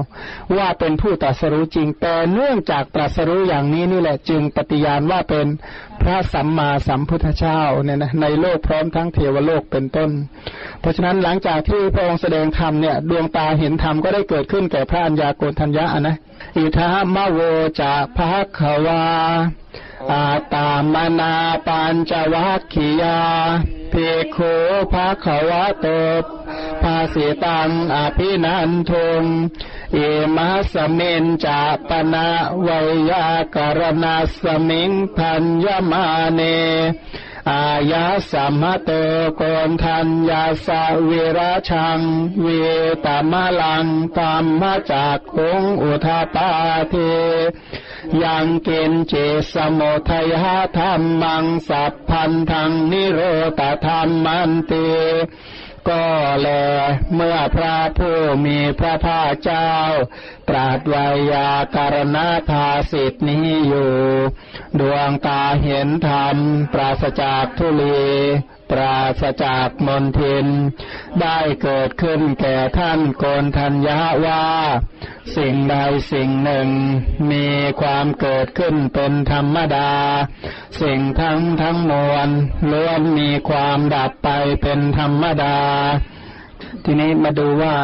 [0.56, 5.46] ว่าเป็นผู้ตรัสรู้จริง แต่เนื่องจากตรัสรู้อย่างนี้นี่แหละจึงปฏิญาณว่าเป็น
[6.02, 10.10] พระสัมมาสัมพุทธเจ้าเนี่ยนะในโลกพร้อมทั้งเทวโลกเป็นต้น
[10.80, 16.16] เพราะฉะนั้นหลังจากที่พระองค์แสดงธรรมเนี่ยดวงตาเห็นธรรมก็ได้เกิดขึ้นแก่พระัญญาโกณทัญญะนะ
[16.56, 17.38] อิทามโว
[17.80, 19.05] จะภะคะวา
[20.12, 21.34] อาตามนา
[21.66, 23.20] ปัญจวัคคียา
[23.90, 23.94] เพ
[24.32, 24.36] โค
[24.92, 25.86] ภะคะวะโต
[26.82, 29.24] ภาสิตังอภินันทุง
[29.94, 29.98] เอ
[30.36, 32.28] มัสเมนจะปนา
[32.66, 32.68] ว
[33.10, 36.04] ยากรณาสมิงพันยมา
[36.34, 36.40] เน
[37.50, 38.90] อายาสัมมเต
[39.36, 40.68] โกนทัญญาส
[41.06, 42.00] เวราชัง
[42.42, 42.46] เว
[43.04, 43.86] ตามลัง
[44.18, 46.50] ตามมาจากคงอุทาปา
[46.90, 46.94] เท
[48.24, 49.14] ยังเกณฑ์เจ
[49.52, 53.20] สมุทัยหาธรรมังสัพพันธังนิโร
[53.58, 54.72] ตธรรมันเต
[55.88, 56.06] ก็
[56.40, 56.48] แล
[57.14, 59.70] เมื่อพระผู้มีพระภาคเจ้า
[60.48, 63.92] ตรัสวิยาการณาภาสิทธินี้อยู่
[64.80, 66.36] ดวงตาเห็นธรรม
[66.72, 68.06] ปราศจากทุลี
[68.70, 70.46] ปราศจากมนทิน
[71.22, 74.44] ได้เกิดขึ้นแก่ท่านโกนทัญญาว่า
[75.36, 75.76] สิ่งใด
[76.12, 76.68] สิ่งหนึ่ง
[77.30, 77.46] มี
[77.80, 79.90] ความเกิดขึ้นเป็นธรรมดา
[80.82, 82.28] สิ่งทั้งทั้งมวล
[82.72, 84.28] ล้วนมีความดับไป
[84.62, 85.56] เป็นธรรมดา
[86.84, 87.74] ทีนี้มาดูว่า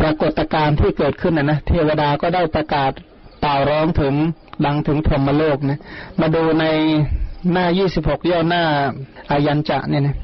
[0.00, 2.92] ปรากฏการณ์ที่เกิดขึ้นนะนะเทวดาก็ได้ประกาศ
[3.40, 4.14] เป่าร้องถึง
[4.64, 5.80] ดังถึงพรหมโลกนะ
[6.20, 6.64] มาดูใน
[7.52, 8.64] หน้ายี่สิบหกย่อหน้า
[9.30, 10.16] อายัญจะเนี่ยนะ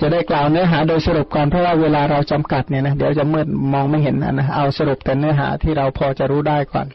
[0.00, 6.86] จะได้กล่าวเนื้อหาโดยสรุปก่อนเพราะว่าเวลาเราจำกัดเนี่ยนะเดี๋ยวจะมืดมองไม่เห็นนะเอาสรุปแต่เนื้อหาที่เราพอจะรู้ได้ก่อน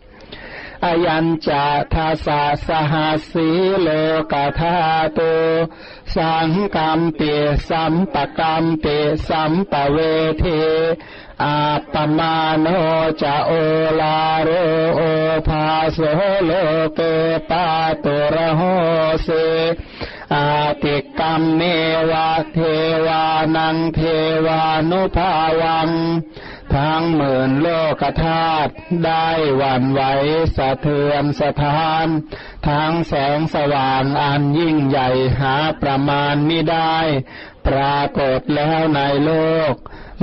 [0.86, 1.64] อายัญจะ
[1.94, 3.48] ทาสาสหัสี
[3.82, 3.88] โล
[4.32, 4.76] กาธา
[5.14, 5.20] โต
[6.16, 7.22] สังกรรมเป
[7.70, 8.86] สัมปกรรมเป
[9.28, 9.98] สัมปเว
[10.40, 10.44] เท
[11.44, 11.58] อา
[11.94, 12.68] ปมาโน
[13.22, 13.52] จะโอ
[14.00, 14.50] ลาโร
[14.96, 15.02] โอ
[15.48, 15.98] ภาโส
[16.46, 16.52] โล
[16.96, 17.00] เก
[17.50, 17.66] ปา
[18.04, 18.62] ตุระโห
[19.24, 19.30] เส
[20.34, 20.50] อา
[20.84, 21.62] ติกรรมเม
[22.12, 22.60] วะเท
[23.08, 23.26] วา
[23.58, 24.02] นังเท
[24.46, 25.90] วานุภาวัง
[26.76, 27.68] ทั้งหมื่นโล
[28.02, 28.74] กธาตุ
[29.06, 30.02] ได้หวั่นไหว
[30.56, 32.08] สะเทือนสะท้าน
[32.68, 35.10] ทั้งแสงสว่างอันยิ่งใหญ่
[35.40, 36.98] หาประมาณไมิได้
[37.68, 39.32] ปรากฏแล้วในโล
[39.72, 39.74] ก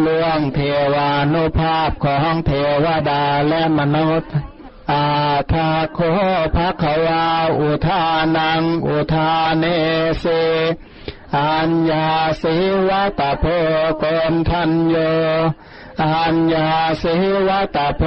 [0.04, 0.60] ล่วงเท
[0.94, 2.52] วานุภาพของเท
[2.84, 4.32] วดาและมนุษย์
[4.92, 5.06] อา
[5.52, 5.98] ทาโค
[6.54, 7.26] ภะควา
[7.60, 8.04] อุทา
[8.36, 9.64] นัง อุทาเน
[10.18, 10.24] เส
[11.38, 12.10] อัญญา
[12.42, 12.56] สิ
[12.88, 13.44] วะตะโพ
[14.02, 14.96] กนทันโย
[16.04, 16.70] อัญญา
[17.02, 17.14] สิ
[17.48, 18.02] วะตะโพ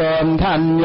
[0.00, 0.84] กนทันโย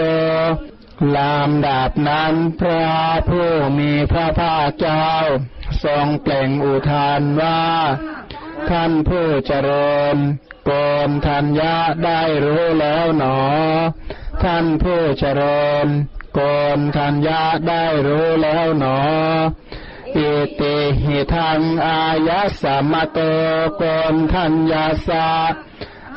[1.16, 2.86] ลามดาบนั้นพระ
[3.30, 3.49] ผู้
[3.80, 5.08] มีพระภาคเจ้า
[5.84, 7.62] ทรงเปล่งอุทานว่า
[8.70, 10.18] ท่านผู้เจริญ
[10.66, 10.72] โก
[11.08, 11.76] นทัญญา
[12.06, 13.39] ได้รู้แล้วหนอ
[14.42, 15.88] ท่านผู้เจริญ
[16.38, 16.40] ก
[16.78, 19.00] นทัญญาได้รู้แล้วหนอ
[20.18, 20.30] อิ
[20.60, 23.20] ติหิทังอายะสัมมโต
[23.78, 25.28] โกนทัญญาสา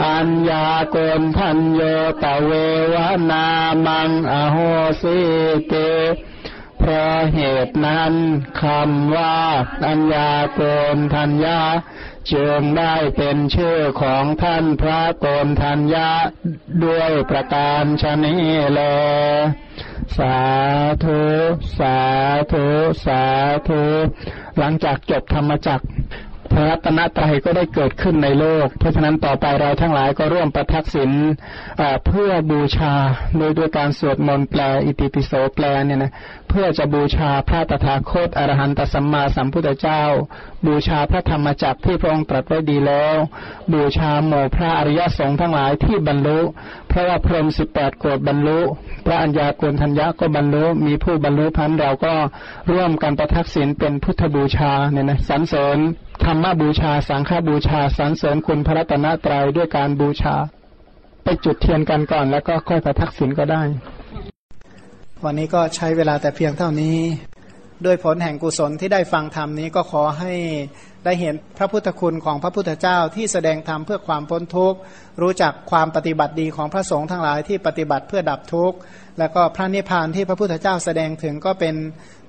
[0.04, 1.82] อัญญาโกนทัญโย
[2.22, 2.50] ตะเว
[2.92, 2.94] ว
[3.30, 3.46] นา
[3.86, 4.56] มังอโห
[5.02, 5.18] สิ
[5.68, 5.74] เต
[6.88, 8.14] เพราะเหตุนั้น
[8.62, 9.36] คำว่า
[9.86, 10.60] อัญญาโก
[10.96, 11.60] นทัญญา
[12.32, 16.10] จึงได้เป็นชื่อของท่านพระโกนทัญญา
[16.84, 18.80] ด้วยประการชนี้แล
[20.18, 20.38] สา
[21.04, 21.22] ธุ
[21.78, 21.98] สา
[22.52, 22.66] ธุ
[23.06, 23.22] สา
[23.68, 23.82] ธุ
[24.58, 25.86] หลังจากจบธรรมจักร
[26.52, 31.10] พระรัตนตรัยก็ได้เกิดขึ้นในโลก เพราะฉะนั้นต่อไปเราทั้งหลายก็ร่วมประทักษิณ
[32.06, 32.94] เพื่อบูชา
[33.38, 36.12] โดยด้วยการสวดมนต์แปลอิติปิโสแปลเนี่ยนะ
[36.48, 40.02] เพื่อจะบูชาพระตถาคตอรหันตสัมมาสัมพุทธเจ้า
[40.66, 43.14] บูชาพระธรรมจักรที่พระองค์ตรัสไว้ดีแล้ว
[43.72, 46.40] บูชาหมู่พระอริยสงฆ์ทั้งหลายที่บรรลุ
[46.88, 48.60] เพราะว่าพรหมสิบแปดโกรธบรรลุ
[49.06, 52.14] พระอัญญาโกณทัญญาก็บรรลุมีผู้บรรลุพันเราก็
[52.70, 55.78] ร่วมกันประทักษิณเป็นพุทธบูชาเนี่ยนะสรรเสริญ
[56.24, 60.36] ธรรมบูชาสังฆบูชาสรรเสริญคุณพระรัตนตรัยด้วยการบูชา
[61.24, 63.62] ไปจุดเทียนกันก่อนแล้วก็ค่อยประทักษิณก็ได้
[65.24, 66.98] วันนี้ก็ใช้เวลาแต่เพียงเท่านี้
[67.84, 70.34] ด้วยผลแห่งกุศลที่ได้ฟังธรรมนี้ก็ขอให้
[71.04, 74.78] ได้เห็นพระพุทธคุณของพระพุทธเจ้าที่แสดงธรรมเพื่อความพ้นทุกข์
[75.22, 78.76] รู้จักความปฏิบัติดีของพระสงฆ์ทั้งหลายที่ปฏิบัติเพื่อดับทุกข์
[79.18, 81.74] แล้วก็พระนิพพานที่พระพุทธเจ้าแสดงถึงก็เป็น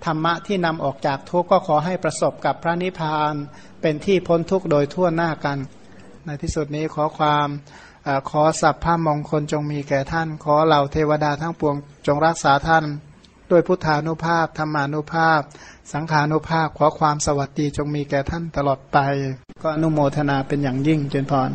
[0.06, 3.34] ธรรมะที่นำออกจากทุกข์ก็ขอให้ประสบกับพระนิพพาน
[3.82, 5.58] เป็นที่พ้นทุกข์โดยทั่วหน้ากัน
[6.26, 7.48] ในที่สุดนี้ขอความ
[8.30, 11.76] ขอสัพพะมงคลจงมีแก่ท่าน ขอเหล่าเทวดาทั้งปวง
[12.08, 12.84] จงรักษาท่าน
[13.52, 15.42] ด้วยพุทธานุภาพธรรมานุภาพ
[15.94, 18.98] สังขานุภาพขอความสวัสดีจงมีแก่ท่านตลอดไป
[19.62, 21.52] ก็อนุโมทนาเป็นอย่างยิ่งเจนพร